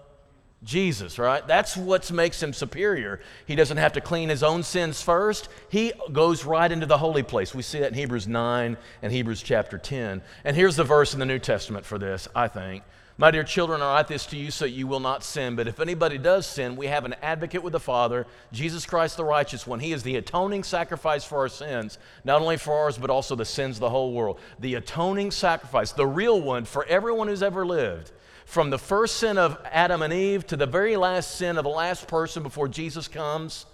Jesus, 0.63 1.17
right? 1.17 1.46
That's 1.48 1.75
what 1.75 2.12
makes 2.12 2.41
him 2.41 2.53
superior. 2.53 3.20
He 3.48 3.55
doesn't 3.55 3.77
have 3.77 3.93
to 3.93 4.01
clean 4.01 4.29
his 4.29 4.43
own 4.43 4.62
sins 4.62 5.01
first. 5.01 5.50
He 5.70 5.91
goes 6.12 6.46
right 6.46 6.72
into 6.72 6.86
the 6.86 7.00
holy 7.00 7.24
place. 7.24 7.55
We 7.55 7.63
see 7.63 7.79
that 7.79 7.89
in 7.89 7.93
Hebrews 7.96 8.27
9 8.27 8.77
and 9.01 9.12
Hebrews 9.12 9.41
chapter 9.41 9.79
10. 9.79 10.22
And 10.43 10.55
here's 10.55 10.75
the 10.75 10.84
verse 10.84 11.13
in 11.13 11.20
the 11.20 11.25
New 11.25 11.39
Testament 11.39 11.84
for 11.84 11.98
this, 11.98 12.27
I 12.36 12.48
think. 12.48 12.84
My 13.22 13.30
dear 13.30 13.44
children, 13.44 13.84
I 13.84 13.94
write 13.94 14.08
this 14.08 14.25
to 14.25 14.36
you 14.36 14.50
so 14.50 14.66
you 14.66 14.88
will 14.88 15.00
not 15.00 15.24
sin. 15.24 15.56
But 15.56 15.68
if 15.68 15.80
anybody 15.80 16.18
does 16.18 16.48
sin, 16.48 16.75
we 16.75 16.88
have 16.88 17.06
an 17.06 17.13
advocate 17.22 17.62
with 17.62 17.74
the 17.74 17.80
Father, 17.80 18.25
Jesus 18.51 18.84
Christ 18.88 19.16
the 19.16 19.24
righteous 19.24 19.68
one. 19.68 19.80
He 19.80 19.94
is 19.94 20.01
the 20.01 20.16
atoning 20.16 20.63
sacrifice 20.63 21.24
for 21.24 21.38
our 21.38 21.48
sins, 21.48 22.00
not 22.24 22.42
only 22.42 22.58
for 22.58 22.75
ours, 22.75 22.98
but 22.98 23.12
also 23.12 23.36
the 23.36 23.46
sins 23.46 23.75
of 23.75 23.82
the 23.82 23.92
whole 23.92 24.12
world. 24.12 24.40
The 24.58 24.74
atoning 24.74 25.30
sacrifice, 25.30 25.92
the 25.92 26.08
real 26.08 26.42
one 26.42 26.66
for 26.66 26.84
everyone 26.86 27.28
who's 27.28 27.44
ever 27.44 27.63
lived. 27.63 28.12
From 28.46 28.72
the 28.72 28.80
first 28.80 29.18
sin 29.18 29.38
of 29.38 29.56
Adam 29.72 30.01
and 30.01 30.12
Eve 30.12 30.48
to 30.48 30.58
the 30.58 30.66
very 30.66 30.98
last 30.98 31.36
sin 31.36 31.60
of 31.60 31.63
the 31.63 31.70
last 31.70 32.08
person 32.08 32.42
before 32.42 32.70
Jesus 32.70 33.08
comes, 33.08 33.68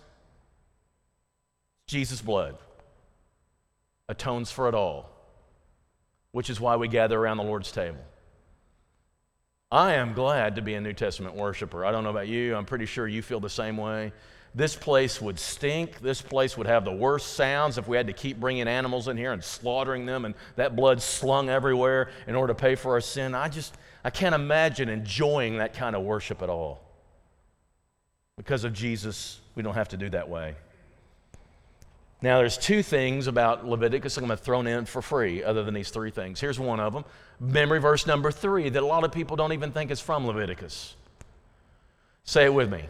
Jesus' 1.85 2.21
blood 2.21 2.57
atones 4.09 4.51
for 4.51 4.67
it 4.67 4.75
all, 4.75 5.09
which 6.33 6.49
is 6.49 6.59
why 6.59 6.75
we 6.75 6.89
gather 6.89 7.17
around 7.17 7.37
the 7.37 7.43
Lord's 7.43 7.71
table. 7.71 8.03
I 9.71 9.93
am 9.95 10.13
glad 10.13 10.55
to 10.55 10.61
be 10.61 10.75
a 10.75 10.81
New 10.81 10.93
Testament 10.93 11.35
worshiper. 11.35 11.85
I 11.85 11.91
don't 11.91 12.03
know 12.03 12.09
about 12.09 12.27
you, 12.27 12.55
I'm 12.55 12.65
pretty 12.65 12.85
sure 12.85 13.07
you 13.07 13.21
feel 13.21 13.39
the 13.39 13.49
same 13.49 13.75
way. 13.75 14.13
This 14.55 14.75
place 14.75 15.21
would 15.21 15.37
stink. 15.37 15.99
This 15.99 16.21
place 16.21 16.57
would 16.57 16.67
have 16.67 16.83
the 16.85 16.91
worst 16.91 17.33
sounds 17.33 17.77
if 17.77 17.87
we 17.87 17.95
had 17.95 18.07
to 18.07 18.13
keep 18.13 18.39
bringing 18.39 18.67
animals 18.67 19.07
in 19.07 19.17
here 19.17 19.33
and 19.33 19.43
slaughtering 19.43 20.05
them 20.05 20.25
and 20.25 20.33
that 20.55 20.75
blood 20.75 21.01
slung 21.01 21.49
everywhere 21.49 22.09
in 22.27 22.33
order 22.33 22.53
to 22.53 22.59
pay 22.59 22.75
for 22.75 22.93
our 22.93 23.01
sin. 23.01 23.35
I 23.35 23.49
just, 23.49 23.75
I 24.03 24.09
can't 24.09 24.33
imagine 24.33 24.89
enjoying 24.89 25.57
that 25.57 25.73
kind 25.73 25.95
of 25.95 26.01
worship 26.01 26.41
at 26.41 26.49
all. 26.49 26.81
Because 28.37 28.63
of 28.63 28.73
Jesus, 28.73 29.39
we 29.53 29.61
don't 29.61 29.75
have 29.75 29.89
to 29.89 29.97
do 29.97 30.09
that 30.09 30.29
way. 30.29 30.55
Now, 32.21 32.39
there's 32.39 32.57
two 32.57 32.81
things 32.81 33.27
about 33.27 33.67
Leviticus 33.67 34.17
I'm 34.17 34.25
going 34.25 34.35
to 34.35 34.43
throw 34.43 34.61
in 34.61 34.85
for 34.85 35.03
free, 35.03 35.43
other 35.43 35.63
than 35.63 35.75
these 35.75 35.91
three 35.91 36.09
things. 36.09 36.39
Here's 36.39 36.59
one 36.59 36.79
of 36.79 36.93
them 36.93 37.05
memory 37.39 37.79
verse 37.79 38.07
number 38.07 38.31
three 38.31 38.69
that 38.69 38.81
a 38.81 38.85
lot 38.85 39.03
of 39.03 39.11
people 39.11 39.35
don't 39.35 39.53
even 39.53 39.71
think 39.71 39.91
is 39.91 39.99
from 39.99 40.25
Leviticus. 40.25 40.95
Say 42.23 42.45
it 42.45 42.53
with 42.53 42.71
me. 42.71 42.83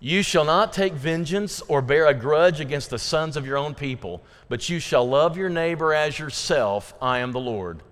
You 0.00 0.22
shall 0.22 0.44
not 0.44 0.72
take 0.72 0.92
vengeance 0.92 1.60
or 1.62 1.82
bear 1.82 2.06
a 2.06 2.14
grudge 2.14 2.60
against 2.60 2.90
the 2.90 2.98
sons 2.98 3.36
of 3.36 3.44
your 3.44 3.56
own 3.56 3.74
people, 3.74 4.22
but 4.48 4.68
you 4.68 4.78
shall 4.78 5.06
love 5.08 5.36
your 5.36 5.48
neighbor 5.48 5.92
as 5.92 6.18
yourself. 6.18 6.94
I 7.02 7.18
am 7.18 7.32
the 7.32 7.40
Lord. 7.40 7.82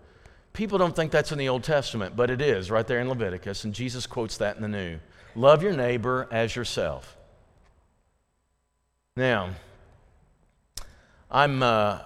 People 0.52 0.78
don't 0.78 0.94
think 0.94 1.10
that's 1.10 1.32
in 1.32 1.38
the 1.38 1.48
Old 1.48 1.64
Testament, 1.64 2.16
but 2.16 2.30
it 2.30 2.40
is 2.40 2.70
right 2.70 2.86
there 2.86 3.00
in 3.00 3.08
Leviticus, 3.08 3.64
and 3.64 3.74
Jesus 3.74 4.06
quotes 4.06 4.36
that 4.38 4.56
in 4.56 4.62
the 4.62 4.68
New. 4.68 5.00
Love 5.34 5.62
your 5.62 5.72
neighbor 5.72 6.28
as 6.30 6.54
yourself. 6.54 7.16
Now, 9.16 9.50
I'm 11.30 11.62
uh, 11.62 11.98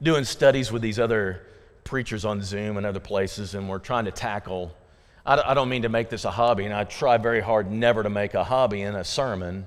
doing 0.00 0.24
studies 0.24 0.70
with 0.70 0.80
these 0.80 0.98
other 0.98 1.42
preachers 1.88 2.26
on 2.26 2.42
Zoom 2.42 2.76
and 2.76 2.84
other 2.84 3.00
places, 3.00 3.54
and 3.54 3.66
we're 3.66 3.78
trying 3.78 4.04
to 4.04 4.10
tackle. 4.10 4.76
I 5.24 5.54
don't 5.54 5.70
mean 5.70 5.82
to 5.82 5.88
make 5.88 6.10
this 6.10 6.24
a 6.24 6.30
hobby, 6.30 6.66
and 6.66 6.72
I 6.72 6.84
try 6.84 7.16
very 7.16 7.40
hard 7.40 7.70
never 7.70 8.02
to 8.02 8.10
make 8.10 8.34
a 8.34 8.44
hobby 8.44 8.82
in 8.82 8.94
a 8.94 9.04
sermon 9.04 9.66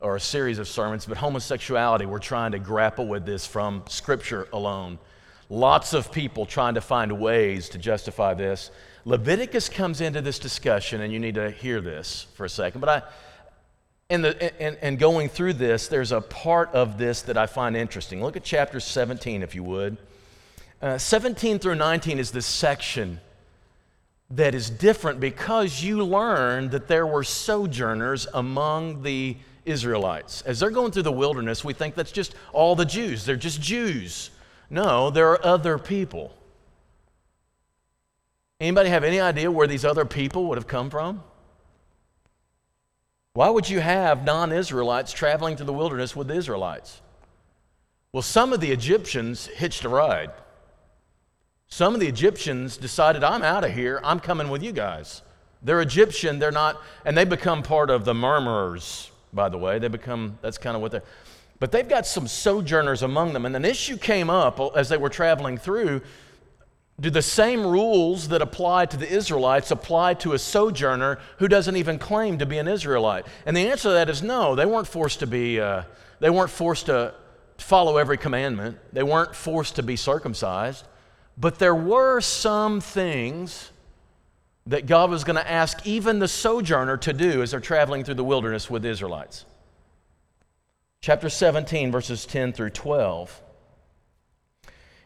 or 0.00 0.16
a 0.16 0.20
series 0.20 0.58
of 0.58 0.68
sermons, 0.68 1.06
but 1.06 1.16
homosexuality, 1.16 2.06
we're 2.06 2.18
trying 2.18 2.52
to 2.52 2.58
grapple 2.58 3.06
with 3.06 3.26
this 3.26 3.46
from 3.46 3.82
Scripture 3.88 4.46
alone. 4.52 4.98
Lots 5.48 5.94
of 5.94 6.12
people 6.12 6.44
trying 6.44 6.74
to 6.74 6.80
find 6.80 7.18
ways 7.18 7.70
to 7.70 7.78
justify 7.78 8.34
this. 8.34 8.70
Leviticus 9.06 9.70
comes 9.70 10.02
into 10.02 10.20
this 10.20 10.38
discussion, 10.38 11.00
and 11.00 11.12
you 11.12 11.18
need 11.18 11.34
to 11.34 11.50
hear 11.50 11.80
this 11.80 12.26
for 12.34 12.44
a 12.44 12.48
second. 12.48 12.80
But 12.80 12.88
I, 12.90 13.02
in 14.10 14.22
the, 14.22 14.62
and, 14.62 14.76
and 14.82 14.98
going 14.98 15.30
through 15.30 15.54
this, 15.54 15.88
there's 15.88 16.12
a 16.12 16.20
part 16.20 16.70
of 16.72 16.98
this 16.98 17.22
that 17.22 17.38
I 17.38 17.46
find 17.46 17.74
interesting. 17.76 18.22
Look 18.22 18.36
at 18.36 18.44
chapter 18.44 18.80
17, 18.80 19.42
if 19.42 19.54
you 19.54 19.62
would. 19.64 19.96
Uh, 20.80 20.96
17 20.96 21.58
through 21.58 21.74
19 21.74 22.18
is 22.18 22.30
this 22.30 22.46
section 22.46 23.20
that 24.30 24.54
is 24.54 24.70
different 24.70 25.18
because 25.18 25.82
you 25.82 26.04
learn 26.04 26.68
that 26.70 26.86
there 26.86 27.06
were 27.06 27.24
sojourners 27.24 28.26
among 28.34 29.02
the 29.02 29.36
Israelites. 29.64 30.42
As 30.42 30.60
they're 30.60 30.70
going 30.70 30.92
through 30.92 31.02
the 31.02 31.12
wilderness, 31.12 31.64
we 31.64 31.72
think 31.72 31.94
that's 31.94 32.12
just 32.12 32.34
all 32.52 32.76
the 32.76 32.84
Jews. 32.84 33.24
They're 33.24 33.36
just 33.36 33.60
Jews. 33.60 34.30
No, 34.70 35.10
there 35.10 35.30
are 35.30 35.44
other 35.44 35.78
people. 35.78 36.32
Anybody 38.60 38.90
have 38.90 39.04
any 39.04 39.20
idea 39.20 39.50
where 39.50 39.66
these 39.66 39.84
other 39.84 40.04
people 40.04 40.46
would 40.46 40.58
have 40.58 40.66
come 40.66 40.90
from? 40.90 41.22
Why 43.32 43.48
would 43.48 43.68
you 43.68 43.80
have 43.80 44.24
non 44.24 44.52
Israelites 44.52 45.12
traveling 45.12 45.56
to 45.56 45.64
the 45.64 45.72
wilderness 45.72 46.14
with 46.14 46.28
the 46.28 46.34
Israelites? 46.34 47.00
Well, 48.12 48.22
some 48.22 48.52
of 48.52 48.60
the 48.60 48.72
Egyptians 48.72 49.46
hitched 49.46 49.84
a 49.84 49.88
ride. 49.88 50.30
Some 51.68 51.94
of 51.94 52.00
the 52.00 52.06
Egyptians 52.06 52.76
decided, 52.76 53.22
I'm 53.22 53.42
out 53.42 53.64
of 53.64 53.72
here, 53.72 54.00
I'm 54.02 54.20
coming 54.20 54.48
with 54.48 54.62
you 54.62 54.72
guys. 54.72 55.22
They're 55.62 55.80
Egyptian, 55.80 56.38
they're 56.38 56.50
not, 56.50 56.80
and 57.04 57.16
they 57.16 57.24
become 57.24 57.62
part 57.62 57.90
of 57.90 58.04
the 58.04 58.14
murmurers, 58.14 59.10
by 59.32 59.48
the 59.48 59.58
way. 59.58 59.78
They 59.78 59.88
become, 59.88 60.38
that's 60.40 60.58
kind 60.58 60.76
of 60.76 60.82
what 60.82 60.92
they're, 60.92 61.02
but 61.60 61.72
they've 61.72 61.88
got 61.88 62.06
some 62.06 62.26
sojourners 62.26 63.02
among 63.02 63.32
them. 63.32 63.44
And 63.44 63.54
an 63.54 63.64
issue 63.64 63.96
came 63.96 64.30
up 64.30 64.60
as 64.76 64.88
they 64.88 64.96
were 64.96 65.10
traveling 65.10 65.58
through 65.58 66.02
do 67.00 67.10
the 67.10 67.22
same 67.22 67.64
rules 67.64 68.28
that 68.28 68.42
apply 68.42 68.86
to 68.86 68.96
the 68.96 69.08
Israelites 69.08 69.70
apply 69.70 70.14
to 70.14 70.32
a 70.32 70.38
sojourner 70.38 71.18
who 71.38 71.46
doesn't 71.46 71.76
even 71.76 71.96
claim 71.98 72.38
to 72.38 72.46
be 72.46 72.58
an 72.58 72.66
Israelite? 72.66 73.24
And 73.46 73.56
the 73.56 73.68
answer 73.68 73.90
to 73.90 73.92
that 73.92 74.10
is 74.10 74.20
no. 74.20 74.56
They 74.56 74.66
weren't 74.66 74.88
forced 74.88 75.20
to 75.20 75.26
be, 75.26 75.60
uh, 75.60 75.84
they 76.18 76.30
weren't 76.30 76.50
forced 76.50 76.86
to 76.86 77.14
follow 77.56 77.98
every 77.98 78.18
commandment, 78.18 78.78
they 78.92 79.02
weren't 79.02 79.34
forced 79.34 79.76
to 79.76 79.82
be 79.82 79.94
circumcised. 79.96 80.84
But 81.40 81.58
there 81.58 81.74
were 81.74 82.20
some 82.20 82.80
things 82.80 83.70
that 84.66 84.86
God 84.86 85.10
was 85.10 85.24
going 85.24 85.36
to 85.36 85.50
ask 85.50 85.86
even 85.86 86.18
the 86.18 86.28
sojourner 86.28 86.96
to 86.98 87.12
do 87.12 87.42
as 87.42 87.52
they're 87.52 87.60
traveling 87.60 88.04
through 88.04 88.14
the 88.14 88.24
wilderness 88.24 88.68
with 88.68 88.82
the 88.82 88.88
Israelites. 88.88 89.46
Chapter 91.00 91.28
17, 91.28 91.92
verses 91.92 92.26
10 92.26 92.52
through 92.52 92.70
12. 92.70 93.42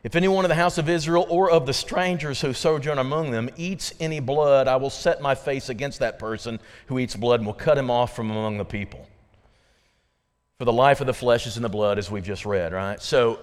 If 0.02 0.16
anyone 0.16 0.44
of 0.44 0.48
the 0.48 0.56
house 0.56 0.78
of 0.78 0.88
Israel 0.88 1.26
or 1.28 1.50
of 1.50 1.66
the 1.66 1.74
strangers 1.74 2.40
who 2.40 2.54
sojourn 2.54 2.98
among 2.98 3.30
them 3.30 3.50
eats 3.56 3.92
any 4.00 4.18
blood, 4.18 4.66
I 4.66 4.76
will 4.76 4.90
set 4.90 5.20
my 5.20 5.34
face 5.34 5.68
against 5.68 6.00
that 6.00 6.18
person 6.18 6.58
who 6.86 6.98
eats 6.98 7.14
blood 7.14 7.40
and 7.40 7.46
will 7.46 7.54
cut 7.54 7.78
him 7.78 7.90
off 7.90 8.16
from 8.16 8.30
among 8.30 8.56
the 8.56 8.64
people. 8.64 9.06
For 10.58 10.64
the 10.64 10.72
life 10.72 11.00
of 11.00 11.06
the 11.06 11.14
flesh 11.14 11.46
is 11.46 11.56
in 11.56 11.62
the 11.62 11.68
blood, 11.68 11.98
as 11.98 12.10
we've 12.10 12.24
just 12.24 12.46
read, 12.46 12.72
right? 12.72 13.00
So, 13.00 13.38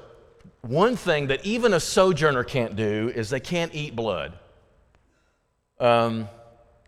one 0.62 0.96
thing 0.96 1.28
that 1.28 1.46
even 1.46 1.74
a 1.74 1.80
sojourner 1.80 2.44
can't 2.44 2.76
do 2.76 3.12
is 3.16 3.30
they 3.30 3.40
can't 3.40 3.74
eat 3.74 3.96
blood. 3.96 4.38
Um, 5.80 6.28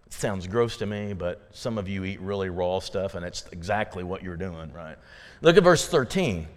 sounds 0.10 0.48
gross 0.48 0.78
to 0.78 0.86
me, 0.86 1.14
but 1.14 1.48
some 1.52 1.78
of 1.78 1.88
you 1.88 2.04
eat 2.04 2.20
really 2.20 2.50
raw 2.50 2.80
stuff, 2.80 3.16
and 3.16 3.26
it's 3.26 3.46
exactly 3.52 4.04
what 4.04 4.24
you're 4.24 4.36
doing, 4.36 4.72
right? 4.74 4.98
Look 5.42 5.58
at 5.58 5.64
verse 5.64 5.88
13. 5.88 6.48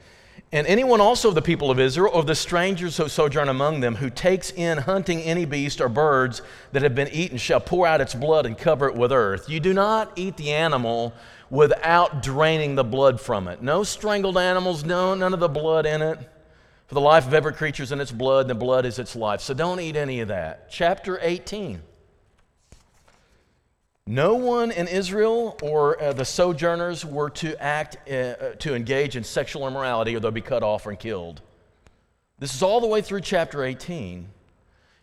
And 0.52 0.66
anyone 0.66 1.00
also 1.00 1.28
of 1.28 1.34
the 1.34 1.42
people 1.42 1.70
of 1.70 1.80
Israel, 1.80 2.12
or 2.12 2.22
the 2.24 2.34
strangers 2.34 2.96
who 2.96 3.08
sojourn 3.08 3.48
among 3.48 3.80
them, 3.80 3.96
who 3.96 4.10
takes 4.10 4.50
in 4.52 4.78
hunting 4.78 5.20
any 5.22 5.44
beast 5.44 5.80
or 5.80 5.88
birds 5.88 6.42
that 6.72 6.82
have 6.82 6.94
been 6.94 7.08
eaten, 7.08 7.38
shall 7.38 7.60
pour 7.60 7.86
out 7.86 8.00
its 8.00 8.14
blood 8.14 8.46
and 8.46 8.58
cover 8.58 8.88
it 8.88 8.94
with 8.94 9.12
earth. 9.12 9.48
You 9.48 9.60
do 9.60 9.72
not 9.72 10.12
eat 10.16 10.36
the 10.36 10.52
animal 10.52 11.12
without 11.50 12.22
draining 12.22 12.74
the 12.74 12.84
blood 12.84 13.20
from 13.20 13.48
it. 13.48 13.62
No 13.62 13.84
strangled 13.84 14.38
animals, 14.38 14.84
no, 14.84 15.14
none 15.14 15.34
of 15.34 15.40
the 15.40 15.48
blood 15.48 15.86
in 15.86 16.02
it. 16.02 16.18
For 16.86 16.94
the 16.94 17.00
life 17.00 17.26
of 17.26 17.34
every 17.34 17.54
creature 17.54 17.82
is 17.82 17.92
in 17.92 18.00
its 18.00 18.12
blood, 18.12 18.42
and 18.42 18.50
the 18.50 18.54
blood 18.54 18.84
is 18.84 18.98
its 18.98 19.16
life. 19.16 19.40
So 19.40 19.54
don't 19.54 19.80
eat 19.80 19.96
any 19.96 20.20
of 20.20 20.28
that. 20.28 20.70
Chapter 20.70 21.18
18. 21.20 21.80
No 24.06 24.34
one 24.34 24.70
in 24.70 24.86
Israel 24.86 25.56
or 25.62 26.00
uh, 26.02 26.12
the 26.12 26.26
sojourners 26.26 27.06
were 27.06 27.30
to 27.30 27.60
act, 27.62 27.96
uh, 28.06 28.14
uh, 28.14 28.54
to 28.56 28.74
engage 28.74 29.16
in 29.16 29.24
sexual 29.24 29.66
immorality 29.66 30.14
or 30.14 30.20
they'll 30.20 30.30
be 30.30 30.42
cut 30.42 30.62
off 30.62 30.84
and 30.86 30.98
killed. 30.98 31.40
This 32.38 32.54
is 32.54 32.62
all 32.62 32.82
the 32.82 32.86
way 32.86 33.00
through 33.00 33.22
chapter 33.22 33.64
18. 33.64 34.28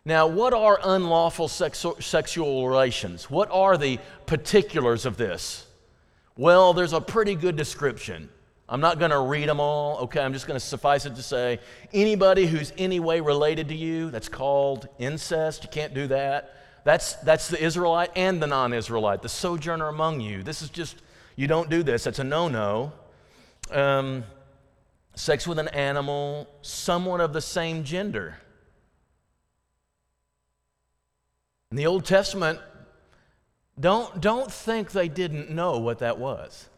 Now, 0.04 0.28
what 0.28 0.54
are 0.54 0.78
unlawful 0.84 1.48
sexu- 1.48 2.00
sexual 2.00 2.68
relations? 2.68 3.28
What 3.28 3.50
are 3.50 3.76
the 3.76 3.98
particulars 4.26 5.04
of 5.04 5.16
this? 5.16 5.66
Well, 6.36 6.72
there's 6.72 6.92
a 6.92 7.00
pretty 7.00 7.34
good 7.34 7.56
description. 7.56 8.28
I'm 8.72 8.80
not 8.80 8.98
going 8.98 9.10
to 9.10 9.18
read 9.18 9.50
them 9.50 9.60
all, 9.60 9.98
okay? 9.98 10.20
I'm 10.20 10.32
just 10.32 10.46
going 10.46 10.58
to 10.58 10.64
suffice 10.64 11.04
it 11.04 11.14
to 11.16 11.22
say 11.22 11.60
anybody 11.92 12.46
who's 12.46 12.72
any 12.78 13.00
way 13.00 13.20
related 13.20 13.68
to 13.68 13.74
you, 13.74 14.10
that's 14.10 14.30
called 14.30 14.88
incest. 14.98 15.64
You 15.64 15.68
can't 15.68 15.92
do 15.92 16.06
that. 16.06 16.56
That's, 16.82 17.16
that's 17.16 17.48
the 17.48 17.62
Israelite 17.62 18.12
and 18.16 18.42
the 18.42 18.46
non 18.46 18.72
Israelite, 18.72 19.20
the 19.20 19.28
sojourner 19.28 19.88
among 19.88 20.22
you. 20.22 20.42
This 20.42 20.62
is 20.62 20.70
just, 20.70 21.02
you 21.36 21.46
don't 21.46 21.68
do 21.68 21.82
this. 21.82 22.04
That's 22.04 22.18
a 22.18 22.24
no 22.24 22.48
no. 22.48 22.92
Um, 23.70 24.24
sex 25.16 25.46
with 25.46 25.58
an 25.58 25.68
animal, 25.68 26.48
someone 26.62 27.20
of 27.20 27.34
the 27.34 27.42
same 27.42 27.84
gender. 27.84 28.38
In 31.70 31.76
the 31.76 31.84
Old 31.84 32.06
Testament, 32.06 32.58
don't, 33.78 34.18
don't 34.18 34.50
think 34.50 34.92
they 34.92 35.08
didn't 35.08 35.50
know 35.50 35.76
what 35.78 35.98
that 35.98 36.16
was. 36.16 36.70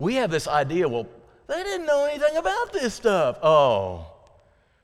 We 0.00 0.16
have 0.16 0.32
this 0.32 0.48
idea, 0.48 0.88
well, 0.88 1.06
they 1.46 1.62
didn't 1.62 1.86
know 1.86 2.06
anything 2.06 2.36
about 2.36 2.72
this 2.72 2.94
stuff. 2.94 3.38
Oh, 3.42 4.10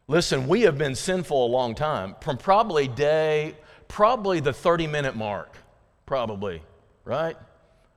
Listen, 0.09 0.47
we 0.47 0.63
have 0.63 0.79
been 0.79 0.95
sinful 0.95 1.47
a 1.47 1.49
long 1.49 1.75
time. 1.75 2.15
From 2.21 2.39
probably 2.39 2.87
day, 2.87 3.57
probably 3.89 4.41
the 4.41 4.53
30 4.53 4.87
minute 4.87 5.17
mark, 5.17 5.57
probably, 6.07 6.63
right? 7.05 7.37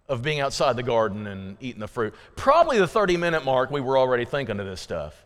Of 0.07 0.23
being 0.23 0.39
outside 0.39 0.75
the 0.75 0.83
garden 0.83 1.27
and 1.27 1.55
eating 1.59 1.79
the 1.79 1.87
fruit. 1.87 2.15
Probably 2.35 2.79
the 2.79 2.87
30 2.87 3.17
minute 3.17 3.45
mark, 3.45 3.69
we 3.69 3.81
were 3.81 3.97
already 3.97 4.25
thinking 4.25 4.59
of 4.59 4.65
this 4.65 4.81
stuff. 4.81 5.23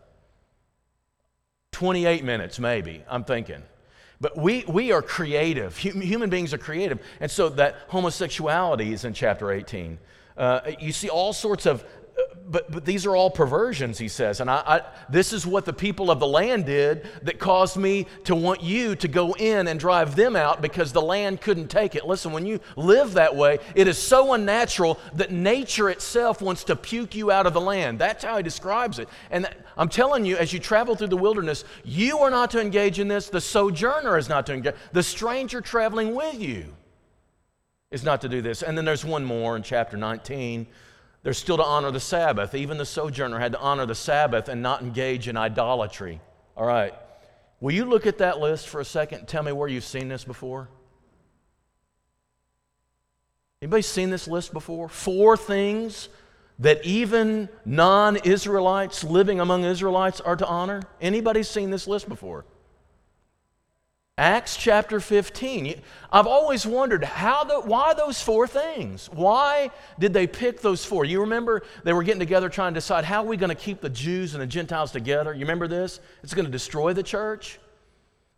28 1.72 2.24
minutes, 2.24 2.60
maybe, 2.60 3.04
I'm 3.10 3.24
thinking. 3.24 3.64
But 4.20 4.38
we, 4.38 4.66
we 4.68 4.92
are 4.92 5.02
creative. 5.02 5.76
Human 5.78 6.30
beings 6.30 6.54
are 6.54 6.58
creative. 6.58 7.00
And 7.20 7.32
so 7.32 7.50
that 7.50 7.76
homosexuality 7.88 8.92
is 8.92 9.06
in 9.06 9.14
chapter 9.14 9.52
18. 9.52 9.98
Uh, 10.38 10.62
you 10.80 10.92
see 10.92 11.10
all 11.10 11.34
sorts 11.34 11.66
of 11.66 11.86
but, 12.46 12.70
but 12.70 12.86
these 12.86 13.06
are 13.06 13.16
all 13.16 13.30
perversions, 13.30 13.98
he 13.98 14.08
says. 14.08 14.40
And 14.40 14.50
I, 14.50 14.56
I, 14.66 14.82
this 15.10 15.34
is 15.34 15.46
what 15.46 15.66
the 15.66 15.74
people 15.74 16.12
of 16.12 16.20
the 16.20 16.28
land 16.28 16.66
did 16.66 17.08
that 17.24 17.40
caused 17.40 17.78
me 17.78 18.06
to 18.26 18.36
want 18.36 18.62
you 18.62 18.96
to 18.98 19.08
go 19.08 19.34
in 19.34 19.68
and 19.68 19.80
drive 19.80 20.16
them 20.16 20.36
out 20.36 20.62
because 20.62 20.92
the 20.92 21.02
land 21.02 21.42
couldn't 21.42 21.70
take 21.70 21.96
it. 21.96 22.06
Listen, 22.06 22.32
when 22.32 22.46
you 22.46 22.60
live 22.76 23.14
that 23.14 23.36
way, 23.36 23.60
it 23.76 23.88
is 23.88 23.98
so 23.98 24.34
unnatural 24.34 25.00
that 25.16 25.32
nature 25.32 25.90
itself 25.90 26.42
wants 26.42 26.64
to 26.66 26.76
puke 26.76 27.16
you 27.16 27.32
out 27.32 27.48
of 27.48 27.54
the 27.54 27.62
land. 27.62 27.98
That's 27.98 28.24
how 28.24 28.38
he 28.38 28.44
describes 28.44 29.00
it. 29.00 29.08
And 29.32 29.48
I'm 29.78 29.90
telling 29.90 30.26
you, 30.26 30.38
as 30.38 30.54
you 30.54 30.60
travel 30.60 30.96
through 30.96 31.08
the 31.08 31.18
wilderness, 31.18 31.64
you 31.84 32.20
are 32.20 32.30
not 32.30 32.52
to 32.52 32.62
engage 32.62 33.00
in 33.00 33.08
this. 33.08 33.30
The 33.30 33.42
sojourner 33.42 34.18
is 34.18 34.30
not 34.30 34.46
to 34.48 34.54
engage. 34.54 34.76
The 34.92 35.04
stranger 35.04 35.62
traveling 35.62 36.14
with 36.14 36.40
you 36.40 36.74
is 37.94 38.04
not 38.04 38.22
to 38.22 38.30
do 38.30 38.42
this. 38.42 38.62
And 38.64 38.78
then 38.78 38.84
there's 38.84 39.06
one 39.06 39.24
more 39.24 39.56
in 39.56 39.64
chapter 39.64 39.96
19 39.96 40.68
they're 41.24 41.34
still 41.34 41.56
to 41.58 41.64
honor 41.64 41.90
the 41.90 42.02
Sabbath. 42.02 42.54
Even 42.54 42.78
the 42.78 42.86
sojourner 42.86 43.40
had 43.40 43.54
to 43.54 43.60
honor 43.60 43.86
the 43.86 43.96
Sabbath 43.96 44.50
and 44.50 44.62
not 44.62 44.82
engage 44.82 45.30
in 45.30 45.38
idolatry. 45.38 46.20
All 46.56 46.66
right. 46.66 46.94
Will 47.62 47.72
you 47.72 47.86
look 47.86 48.06
at 48.06 48.18
that 48.18 48.40
list 48.40 48.68
for 48.68 48.82
a 48.82 48.86
second 48.86 49.20
and 49.20 49.28
tell 49.28 49.42
me 49.42 49.54
where 49.54 49.70
you've 49.70 49.86
seen 49.86 50.10
this 50.10 50.26
before? 50.26 50.68
Anybody 53.62 53.84
seen 53.84 54.10
this 54.10 54.28
list 54.28 54.52
before? 54.52 54.90
Four 54.90 55.38
things 55.38 56.10
that 56.60 56.84
even 56.84 57.48
non-Israelites 57.64 59.06
living 59.06 59.40
among 59.40 59.64
Israelites 59.64 60.20
are 60.20 60.36
to 60.36 60.46
honor? 60.46 60.82
Anybody 61.00 61.42
seen 61.42 61.70
this 61.70 61.88
list 61.88 62.10
before? 62.10 62.44
Acts 64.20 64.58
chapter 64.58 65.00
15. 65.00 65.82
I've 66.12 66.28
always 66.28 66.68
wondered 66.68 67.04
how 67.04 67.44
the, 67.46 67.62
why 67.62 67.96
those 67.96 68.22
four 68.22 68.46
things? 68.46 69.10
Why 69.12 69.72
did 69.98 70.14
they 70.14 70.28
pick 70.28 70.62
those 70.62 70.86
four? 70.86 71.04
You 71.04 71.22
remember 71.22 71.64
they 71.84 71.94
were 71.94 72.04
getting 72.04 72.20
together 72.20 72.48
trying 72.48 72.76
to 72.76 72.78
decide 72.78 73.06
how 73.06 73.24
are 73.24 73.28
we 73.28 73.38
going 73.38 73.50
to 73.50 73.56
keep 73.56 73.82
the 73.82 73.90
Jews 73.90 74.36
and 74.36 74.42
the 74.44 74.46
Gentiles 74.46 74.92
together? 74.92 75.34
You 75.34 75.40
remember 75.40 75.68
this? 75.68 76.00
It's 76.22 76.36
going 76.36 76.46
to 76.46 76.52
destroy 76.52 76.94
the 76.94 77.02
church. 77.02 77.60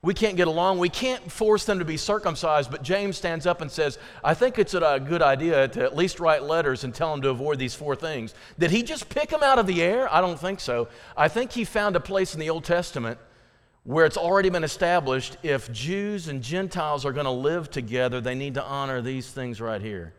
We 0.01 0.13
can't 0.13 0.37
get 0.37 0.47
along. 0.47 0.79
We 0.79 0.87
can't 0.87 1.29
force 1.29 1.65
them 1.65 1.79
to 1.79 1.85
be 1.85 1.97
circumcised. 1.97 2.71
But 2.71 2.81
James 2.81 3.17
stands 3.17 3.45
up 3.45 3.59
and 3.59 3.69
says, 3.69 3.99
I 4.23 4.33
think 4.33 4.57
it's 4.57 4.75
a 4.75 5.03
good 5.05 5.21
idea 5.21 5.67
to 5.67 5.83
at 5.83 5.93
least 5.93 6.21
write 6.21 6.43
letters 6.43 6.85
and 6.85 6.95
tell 6.95 7.11
them 7.11 7.21
to 7.23 7.29
avoid 7.31 7.59
these 7.59 7.75
four 7.75 7.97
things. 7.97 8.33
Did 8.57 8.71
he 8.71 8.81
just 8.81 9.09
pick 9.09 9.29
them 9.29 9.43
out 9.43 9.59
of 9.59 9.67
the 9.67 9.81
air? 9.81 10.07
I 10.13 10.21
don't 10.21 10.39
think 10.39 10.61
so. 10.61 10.87
I 11.17 11.27
think 11.27 11.51
he 11.51 11.65
found 11.65 11.97
a 11.97 11.99
place 11.99 12.33
in 12.33 12.39
the 12.39 12.49
Old 12.49 12.63
Testament 12.63 13.19
where 13.85 14.05
it's 14.05 14.17
already 14.17 14.49
been 14.49 14.63
established 14.63 15.37
if 15.43 15.71
Jews 15.71 16.27
and 16.27 16.41
Gentiles 16.41 17.05
are 17.05 17.13
going 17.13 17.25
to 17.25 17.31
live 17.31 17.69
together, 17.69 18.19
they 18.19 18.33
need 18.33 18.55
to 18.55 18.63
honor 18.63 18.99
these 18.99 19.29
things 19.29 19.61
right 19.61 19.79
here. 19.79 20.13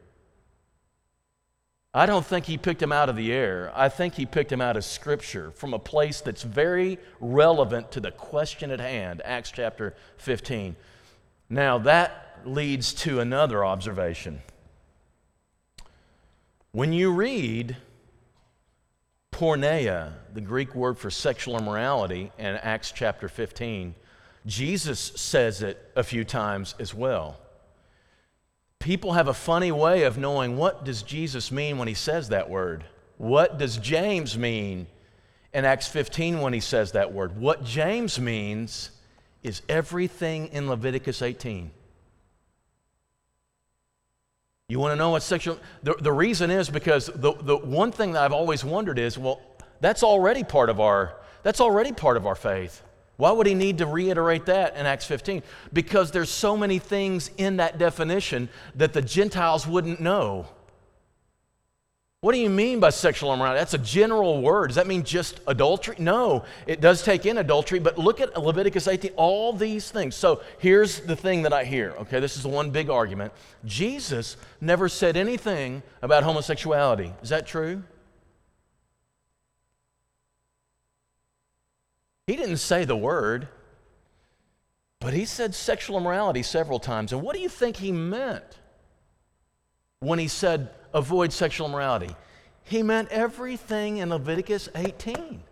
I 1.93 2.07
don't 2.07 2.25
think 2.25 2.45
he 2.45 2.59
picked 2.59 2.79
them 2.79 2.93
out 2.93 3.09
of 3.09 3.17
the 3.17 3.33
air. 3.33 3.73
I 3.75 3.89
think 3.89 4.15
he 4.15 4.25
picked 4.25 4.51
them 4.51 4.61
out 4.61 4.77
of 4.77 4.85
Scripture 4.85 5.51
from 5.51 5.75
a 5.75 5.81
place 5.81 6.21
that's 6.21 6.45
very 6.45 6.99
relevant 7.21 7.91
to 7.93 8.01
the 8.01 8.13
question 8.13 8.71
at 8.71 8.79
hand, 8.79 9.21
Acts 9.25 9.51
chapter 9.51 9.97
15. 10.19 10.77
Now, 11.51 11.79
that 11.79 12.43
leads 12.45 12.95
to 12.95 13.19
another 13.19 13.65
observation. 13.65 14.43
When 16.71 16.93
you 16.93 17.13
read 17.13 17.77
porneia, 19.37 20.15
the 20.33 20.41
Greek 20.41 20.75
word 20.75 20.97
for 20.97 21.11
sexual 21.11 21.59
immorality, 21.59 22.33
in 22.39 22.47
Acts 22.47 22.91
chapter 22.91 23.29
15. 23.29 23.95
Jesus 24.47 24.99
says 24.99 25.61
it 25.61 25.93
a 25.95 26.03
few 26.03 26.25
times 26.25 26.75
as 26.79 26.95
well. 26.95 27.39
People 28.79 29.13
have 29.13 29.29
a 29.29 29.35
funny 29.35 29.71
way 29.71 30.05
of 30.05 30.17
knowing 30.17 30.57
what 30.57 30.87
does 30.87 31.03
Jesus 31.03 31.53
mean 31.53 31.77
when 31.77 31.87
he 31.87 31.93
says 31.93 32.31
that 32.31 32.49
word? 32.49 32.87
What 33.19 33.59
does 33.59 33.77
James 33.77 34.39
mean 34.39 34.87
in 35.53 35.67
Acts 35.67 35.87
15 35.89 36.41
when 36.41 36.55
he 36.55 36.61
says 36.61 36.93
that 36.93 37.13
word? 37.13 37.39
What 37.39 37.63
James 37.63 38.19
means 38.19 38.91
is 39.43 39.61
everything 39.69 40.47
in 40.49 40.67
Leviticus 40.67 41.21
18. 41.21 41.71
You 44.69 44.81
want 44.81 44.91
to 44.91 44.97
know 44.97 45.11
what 45.11 45.23
sexual. 45.23 45.61
The, 45.85 45.95
the 45.95 46.13
reason 46.13 46.51
is 46.51 46.69
because 46.69 47.07
the, 47.07 47.35
the 47.35 47.57
one 47.57 47.93
thing 47.93 48.13
that 48.13 48.23
I've 48.25 48.33
always 48.33 48.65
wondered 48.65 48.99
is 48.99 49.17
well, 49.17 49.41
that's 49.81 50.03
already 50.03 50.43
part 50.43 50.71
of 50.71 50.81
our 50.81 51.15
that's 51.45 51.61
already 51.61 51.93
part 51.93 52.17
of 52.17 52.27
our 52.27 52.35
faith. 52.35 52.83
Why 53.17 53.31
would 53.31 53.47
he 53.47 53.55
need 53.55 53.79
to 53.79 53.87
reiterate 53.87 54.47
that 54.47 54.77
in 54.77 54.85
Acts 54.85 55.07
15? 55.07 55.45
Because 55.73 56.11
there's 56.11 56.31
so 56.31 56.57
many 56.57 56.81
things 56.81 57.31
in 57.39 57.59
that 57.59 57.79
definition 57.79 58.49
that 58.75 58.93
the 58.93 59.03
Gentiles 59.03 59.69
wouldn't 59.69 60.01
know. 60.01 60.49
What 62.27 62.35
do 62.35 62.41
you 62.41 62.51
mean 62.51 62.81
by 62.81 62.91
sexual 62.91 63.33
immorality? 63.33 63.61
That's 63.61 63.75
a 63.75 63.79
general 63.79 64.43
word. 64.43 64.67
Does 64.67 64.75
that 64.75 64.89
mean 64.89 65.05
just 65.05 65.39
adultery? 65.47 65.95
No, 66.01 66.45
it 66.67 66.81
does 66.81 67.05
take 67.05 67.25
in 67.25 67.39
adultery, 67.39 67.79
but 67.79 67.99
look 67.99 68.21
at 68.21 68.37
Leviticus 68.37 68.89
18, 68.89 69.13
all 69.15 69.53
these 69.53 69.93
things. 69.93 70.17
So 70.17 70.43
here's 70.59 70.99
the 70.99 71.15
thing 71.15 71.43
that 71.43 71.53
I 71.53 71.63
hear, 71.63 71.93
okay? 72.01 72.19
This 72.19 72.37
is 72.37 72.43
the 72.43 72.49
one 72.49 72.73
big 72.73 72.91
argument. 72.91 73.33
Jesus 73.65 74.37
never 74.61 74.89
said 74.89 75.17
anything 75.17 75.85
about 76.03 76.25
homosexuality. 76.25 77.13
Is 77.23 77.29
that 77.29 77.47
true? 77.47 77.85
He 82.27 82.35
didn't 82.35 82.57
say 82.57 82.85
the 82.85 82.97
word, 82.97 83.47
but 84.99 85.15
he 85.15 85.27
said 85.27 85.55
sexual 85.55 85.97
immorality 85.97 86.43
several 86.43 86.81
times. 86.81 87.13
And 87.13 87.23
what 87.23 87.37
do 87.37 87.41
you 87.41 87.49
think 87.49 87.77
he 87.77 87.93
meant 87.93 88.59
when 90.01 90.19
he 90.19 90.27
said 90.27 90.71
avoid 90.97 91.33
sexual 91.33 91.69
immorality. 91.69 92.17
He 92.65 92.83
meant 92.83 93.11
everything 93.11 93.99
in 93.99 94.09
Leviticus 94.11 94.69
18. 94.75 95.43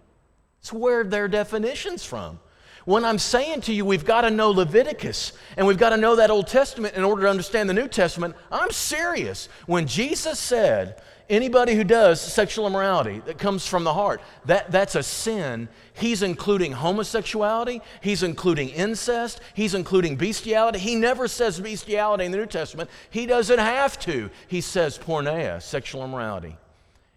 It's 0.60 0.72
where 0.72 1.04
their 1.04 1.28
definition's 1.28 2.04
from. 2.04 2.40
When 2.86 3.04
I'm 3.04 3.18
saying 3.18 3.62
to 3.62 3.72
you, 3.72 3.84
we've 3.84 4.04
got 4.04 4.22
to 4.22 4.30
know 4.30 4.50
Leviticus 4.50 5.32
and 5.56 5.66
we've 5.66 5.78
got 5.78 5.90
to 5.90 5.96
know 5.96 6.16
that 6.16 6.30
Old 6.30 6.48
Testament 6.48 6.94
in 6.94 7.04
order 7.04 7.22
to 7.22 7.28
understand 7.28 7.68
the 7.68 7.74
New 7.74 7.88
Testament, 7.88 8.34
I'm 8.50 8.70
serious. 8.70 9.48
When 9.66 9.86
Jesus 9.86 10.38
said, 10.38 11.00
Anybody 11.30 11.74
who 11.74 11.84
does 11.84 12.20
sexual 12.20 12.66
immorality 12.66 13.22
that 13.24 13.38
comes 13.38 13.66
from 13.66 13.84
the 13.84 13.94
heart, 13.94 14.20
that, 14.44 14.70
that's 14.70 14.94
a 14.94 15.02
sin. 15.02 15.68
He's 15.94 16.22
including 16.22 16.72
homosexuality, 16.72 17.80
he's 18.02 18.22
including 18.22 18.68
incest, 18.68 19.40
he's 19.54 19.74
including 19.74 20.16
bestiality. 20.16 20.78
He 20.78 20.96
never 20.96 21.26
says 21.26 21.58
bestiality 21.58 22.26
in 22.26 22.32
the 22.32 22.38
New 22.38 22.46
Testament. 22.46 22.90
He 23.08 23.24
doesn't 23.24 23.58
have 23.58 23.98
to. 24.00 24.28
He 24.48 24.60
says 24.60 24.98
porneia, 24.98 25.62
sexual 25.62 26.04
immorality. 26.04 26.58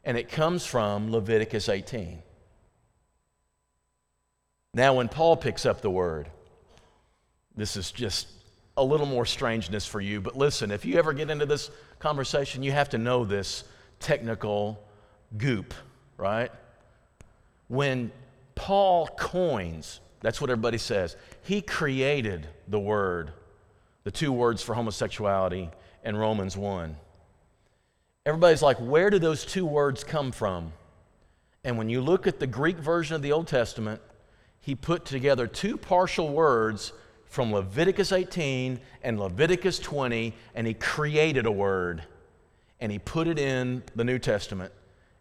And 0.05 0.17
it 0.17 0.29
comes 0.29 0.65
from 0.65 1.11
Leviticus 1.11 1.67
18. 1.67 2.23
Now, 4.73 4.93
when 4.93 5.09
Paul 5.09 5.35
picks 5.35 5.65
up 5.65 5.81
the 5.81 5.89
word, 5.89 6.29
this 7.57 7.75
is 7.75 7.91
just 7.91 8.27
a 8.77 8.83
little 8.83 9.07
more 9.07 9.25
strangeness 9.25 9.85
for 9.85 9.99
you, 9.99 10.21
but 10.21 10.37
listen, 10.37 10.71
if 10.71 10.85
you 10.85 10.97
ever 10.97 11.11
get 11.11 11.29
into 11.29 11.47
this 11.47 11.71
conversation, 11.99 12.63
you 12.63 12.71
have 12.71 12.89
to 12.89 12.97
know 12.97 13.25
this 13.25 13.63
technical 13.99 14.83
goop, 15.37 15.73
right? 16.17 16.51
When 17.67 18.11
Paul 18.55 19.07
coins, 19.07 19.99
that's 20.21 20.41
what 20.41 20.49
everybody 20.49 20.77
says, 20.77 21.15
he 21.43 21.61
created 21.61 22.47
the 22.67 22.79
word, 22.79 23.31
the 24.03 24.11
two 24.11 24.31
words 24.31 24.61
for 24.63 24.73
homosexuality 24.73 25.69
in 26.03 26.15
Romans 26.15 26.55
1. 26.57 26.95
Everybody's 28.25 28.61
like, 28.61 28.77
where 28.77 29.09
do 29.09 29.19
those 29.19 29.45
two 29.45 29.65
words 29.65 30.03
come 30.03 30.31
from? 30.31 30.73
And 31.63 31.77
when 31.77 31.89
you 31.89 32.01
look 32.01 32.27
at 32.27 32.39
the 32.39 32.47
Greek 32.47 32.77
version 32.77 33.15
of 33.15 33.21
the 33.21 33.31
Old 33.31 33.47
Testament, 33.47 34.01
he 34.59 34.75
put 34.75 35.05
together 35.05 35.47
two 35.47 35.77
partial 35.77 36.29
words 36.29 36.93
from 37.25 37.53
Leviticus 37.53 38.11
18 38.11 38.79
and 39.03 39.19
Leviticus 39.19 39.79
20, 39.79 40.33
and 40.55 40.67
he 40.67 40.73
created 40.73 41.45
a 41.45 41.51
word 41.51 42.03
and 42.79 42.91
he 42.91 42.99
put 42.99 43.27
it 43.27 43.39
in 43.39 43.83
the 43.95 44.03
New 44.03 44.19
Testament, 44.19 44.71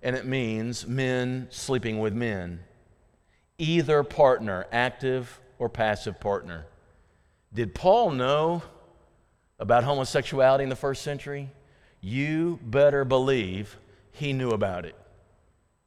and 0.02 0.14
it 0.14 0.26
means 0.26 0.86
men 0.86 1.48
sleeping 1.50 1.98
with 1.98 2.12
men. 2.12 2.60
Either 3.58 4.02
partner, 4.02 4.66
active 4.70 5.40
or 5.58 5.68
passive 5.68 6.20
partner. 6.20 6.66
Did 7.54 7.74
Paul 7.74 8.10
know 8.10 8.62
about 9.58 9.84
homosexuality 9.84 10.64
in 10.64 10.68
the 10.68 10.76
first 10.76 11.02
century? 11.02 11.50
You 12.02 12.58
better 12.62 13.04
believe 13.04 13.78
he 14.12 14.32
knew 14.32 14.50
about 14.50 14.84
it. 14.84 14.94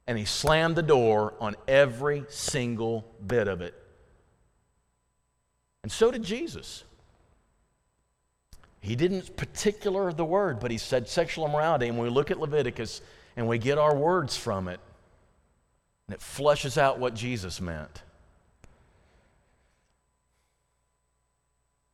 And 0.06 0.18
he 0.18 0.24
slammed 0.24 0.74
the 0.74 0.82
door 0.82 1.34
on 1.40 1.54
every 1.68 2.24
single 2.28 3.06
bit 3.24 3.46
of 3.46 3.60
it. 3.60 3.74
And 5.84 5.92
so 5.92 6.10
did 6.10 6.24
Jesus. 6.24 6.82
He 8.80 8.96
didn't 8.96 9.36
particular 9.36 10.12
the 10.12 10.24
word, 10.24 10.58
but 10.58 10.70
he 10.70 10.78
said 10.78 11.08
sexual 11.08 11.46
immorality. 11.46 11.88
And 11.88 11.98
we 11.98 12.08
look 12.08 12.30
at 12.30 12.40
Leviticus 12.40 13.02
and 13.36 13.46
we 13.46 13.58
get 13.58 13.78
our 13.78 13.94
words 13.94 14.36
from 14.36 14.68
it, 14.68 14.80
and 16.06 16.14
it 16.14 16.20
flushes 16.20 16.76
out 16.76 16.98
what 16.98 17.14
Jesus 17.14 17.60
meant. 17.60 18.02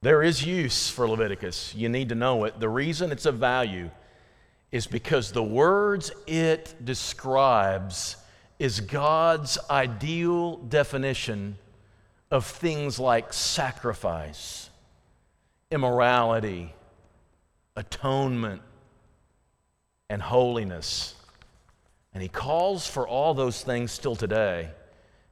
There 0.02 0.22
is 0.22 0.44
use 0.44 0.88
for 0.88 1.08
Leviticus. 1.08 1.74
You 1.74 1.88
need 1.88 2.08
to 2.10 2.14
know 2.14 2.44
it. 2.44 2.60
The 2.60 2.68
reason 2.68 3.10
it's 3.10 3.26
of 3.26 3.36
value 3.36 3.90
is 4.70 4.86
because 4.86 5.32
the 5.32 5.42
words 5.42 6.12
it 6.26 6.74
describes 6.84 8.16
is 8.58 8.80
God's 8.80 9.58
ideal 9.68 10.56
definition 10.56 11.58
of 12.30 12.46
things 12.46 12.98
like 12.98 13.32
sacrifice, 13.32 14.70
immorality, 15.70 16.72
atonement, 17.76 18.62
and 20.08 20.22
holiness. 20.22 21.14
And 22.14 22.22
he 22.22 22.28
calls 22.28 22.86
for 22.86 23.06
all 23.06 23.34
those 23.34 23.62
things 23.62 23.92
still 23.92 24.16
today. 24.16 24.70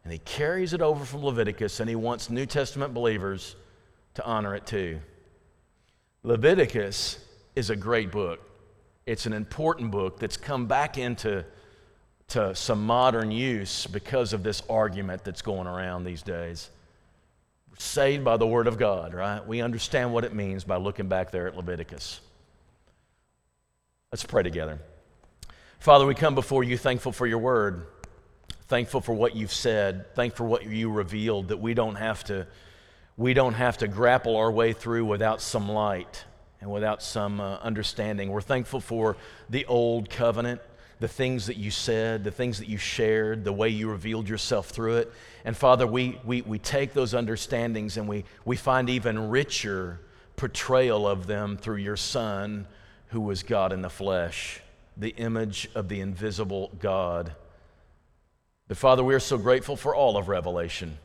And 0.02 0.12
he 0.12 0.18
carries 0.18 0.74
it 0.74 0.82
over 0.82 1.04
from 1.04 1.24
Leviticus, 1.24 1.80
and 1.80 1.88
he 1.88 1.96
wants 1.96 2.28
New 2.28 2.44
Testament 2.44 2.92
believers 2.92 3.56
to 4.14 4.24
honor 4.24 4.54
it 4.54 4.66
too. 4.66 5.00
Leviticus 6.22 7.18
is 7.56 7.70
a 7.70 7.76
great 7.76 8.10
book. 8.12 8.40
It's 9.06 9.26
an 9.26 9.32
important 9.32 9.90
book 9.90 10.18
that's 10.18 10.36
come 10.36 10.66
back 10.66 10.98
into 10.98 11.44
to 12.28 12.54
some 12.54 12.84
modern 12.84 13.30
use 13.30 13.86
because 13.86 14.32
of 14.32 14.42
this 14.42 14.62
argument 14.68 15.24
that's 15.24 15.42
going 15.42 15.66
around 15.66 16.04
these 16.04 16.22
days. 16.22 16.70
We're 17.70 17.76
saved 17.78 18.24
by 18.24 18.36
the 18.36 18.46
Word 18.46 18.66
of 18.66 18.78
God, 18.78 19.14
right? 19.14 19.46
We 19.46 19.60
understand 19.60 20.12
what 20.12 20.24
it 20.24 20.34
means 20.34 20.64
by 20.64 20.76
looking 20.76 21.08
back 21.08 21.30
there 21.30 21.46
at 21.46 21.56
Leviticus. 21.56 22.20
Let's 24.14 24.22
pray 24.22 24.44
together. 24.44 24.78
Father, 25.80 26.06
we 26.06 26.14
come 26.14 26.36
before 26.36 26.62
you 26.62 26.78
thankful 26.78 27.10
for 27.10 27.26
your 27.26 27.40
Word, 27.40 27.88
thankful 28.68 29.00
for 29.00 29.12
what 29.12 29.34
you've 29.34 29.52
said, 29.52 30.14
thankful 30.14 30.46
for 30.46 30.50
what 30.50 30.64
you 30.66 30.88
revealed, 30.88 31.48
that 31.48 31.56
we 31.56 31.74
don't 31.74 31.96
have 31.96 32.22
to. 32.26 32.46
We 33.16 33.34
don't 33.34 33.54
have 33.54 33.78
to 33.78 33.88
grapple 33.88 34.36
our 34.36 34.52
way 34.52 34.72
through 34.72 35.04
without 35.06 35.40
some 35.40 35.68
light 35.68 36.24
and 36.60 36.70
without 36.70 37.02
some 37.02 37.40
uh, 37.40 37.56
understanding. 37.56 38.30
We're 38.30 38.40
thankful 38.40 38.78
for 38.78 39.16
the 39.50 39.66
old 39.66 40.08
covenant 40.10 40.60
the 41.00 41.08
things 41.08 41.48
that 41.48 41.56
you 41.56 41.72
said, 41.72 42.22
the 42.22 42.30
things 42.30 42.60
that 42.60 42.68
you 42.68 42.78
shared, 42.78 43.42
the 43.42 43.52
way 43.52 43.68
you 43.68 43.90
revealed 43.90 44.28
yourself 44.28 44.68
through 44.68 44.98
it. 44.98 45.12
And 45.44 45.56
Father, 45.56 45.88
we, 45.88 46.20
we, 46.24 46.40
we 46.42 46.60
take 46.60 46.92
those 46.92 47.14
understandings 47.14 47.96
and 47.96 48.06
we, 48.06 48.26
we 48.44 48.54
find 48.54 48.88
even 48.90 49.28
richer 49.28 49.98
portrayal 50.36 51.04
of 51.04 51.26
them 51.26 51.56
through 51.56 51.78
your 51.78 51.96
Son, 51.96 52.68
who 53.14 53.20
was 53.20 53.44
God 53.44 53.72
in 53.72 53.80
the 53.80 53.88
flesh, 53.88 54.60
the 54.96 55.10
image 55.10 55.68
of 55.76 55.88
the 55.88 56.00
invisible 56.00 56.72
God. 56.80 57.32
But 58.66 58.76
Father, 58.76 59.04
we 59.04 59.14
are 59.14 59.20
so 59.20 59.38
grateful 59.38 59.76
for 59.76 59.94
all 59.94 60.16
of 60.16 60.26
Revelation. 60.26 60.98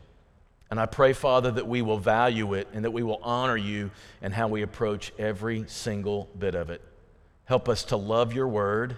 And 0.72 0.80
I 0.80 0.88
pray, 0.88 1.14
Father, 1.14 1.52
that 1.52 1.68
we 1.68 1.84
will 1.84 2.00
value 2.00 2.56
it 2.56 2.68
and 2.74 2.84
that 2.84 2.90
we 2.90 3.04
will 3.04 3.20
honor 3.22 3.58
you 3.58 3.92
and 4.24 4.34
how 4.34 4.48
we 4.48 4.64
approach 4.64 5.14
every 5.20 5.66
single 5.68 6.28
bit 6.38 6.56
of 6.56 6.72
it. 6.72 6.82
Help 7.46 7.70
us 7.70 7.84
to 7.86 7.96
love 7.96 8.34
your 8.34 8.48
word. 8.48 8.98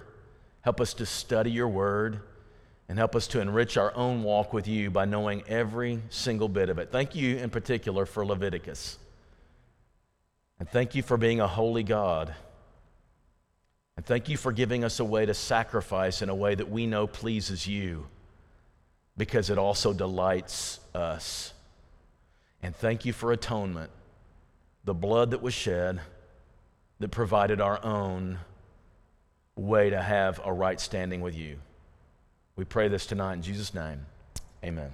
Help 0.62 0.80
us 0.80 0.94
to 0.94 1.06
study 1.06 1.52
your 1.52 1.68
word 1.68 2.22
and 2.88 2.98
help 2.98 3.14
us 3.14 3.28
to 3.28 3.42
enrich 3.42 3.76
our 3.76 3.94
own 3.94 4.24
walk 4.24 4.54
with 4.54 4.70
you 4.70 4.90
by 4.90 5.04
knowing 5.04 5.44
every 5.50 6.00
single 6.10 6.48
bit 6.48 6.70
of 6.70 6.80
it. 6.80 6.94
Thank 6.94 7.14
you 7.14 7.36
in 7.36 7.50
particular 7.50 8.06
for 8.06 8.26
Leviticus. 8.26 8.98
And 10.60 10.70
thank 10.70 10.96
you 10.96 11.04
for 11.04 11.18
being 11.18 11.42
a 11.42 11.48
holy 11.48 11.84
God. 11.84 12.34
And 13.98 14.06
thank 14.06 14.30
you 14.30 14.38
for 14.38 14.52
giving 14.52 14.84
us 14.84 15.00
a 15.00 15.06
way 15.06 15.26
to 15.26 15.34
sacrifice 15.34 16.22
in 16.22 16.30
a 16.30 16.36
way 16.36 16.56
that 16.56 16.70
we 16.70 16.88
know 16.88 17.08
pleases 17.08 17.68
you 17.68 18.08
because 19.18 19.50
it 19.50 19.58
also 19.58 19.94
delights 19.94 20.80
us. 20.96 21.54
And 22.64 22.76
thank 22.76 23.06
you 23.06 23.14
for 23.14 23.32
atonement, 23.32 23.92
the 24.86 24.94
blood 24.94 25.32
that 25.32 25.42
was 25.42 25.54
shed 25.54 26.00
that 27.00 27.10
provided 27.10 27.60
our 27.60 27.84
own 27.84 28.40
way 29.56 29.90
to 29.90 30.02
have 30.02 30.40
a 30.46 30.54
right 30.54 30.80
standing 30.80 31.22
with 31.22 31.36
you. 31.36 31.58
We 32.56 32.66
pray 32.66 32.88
this 32.88 33.06
tonight 33.06 33.34
in 33.34 33.42
Jesus' 33.42 33.74
name. 33.74 34.06
Amen. 34.64 34.92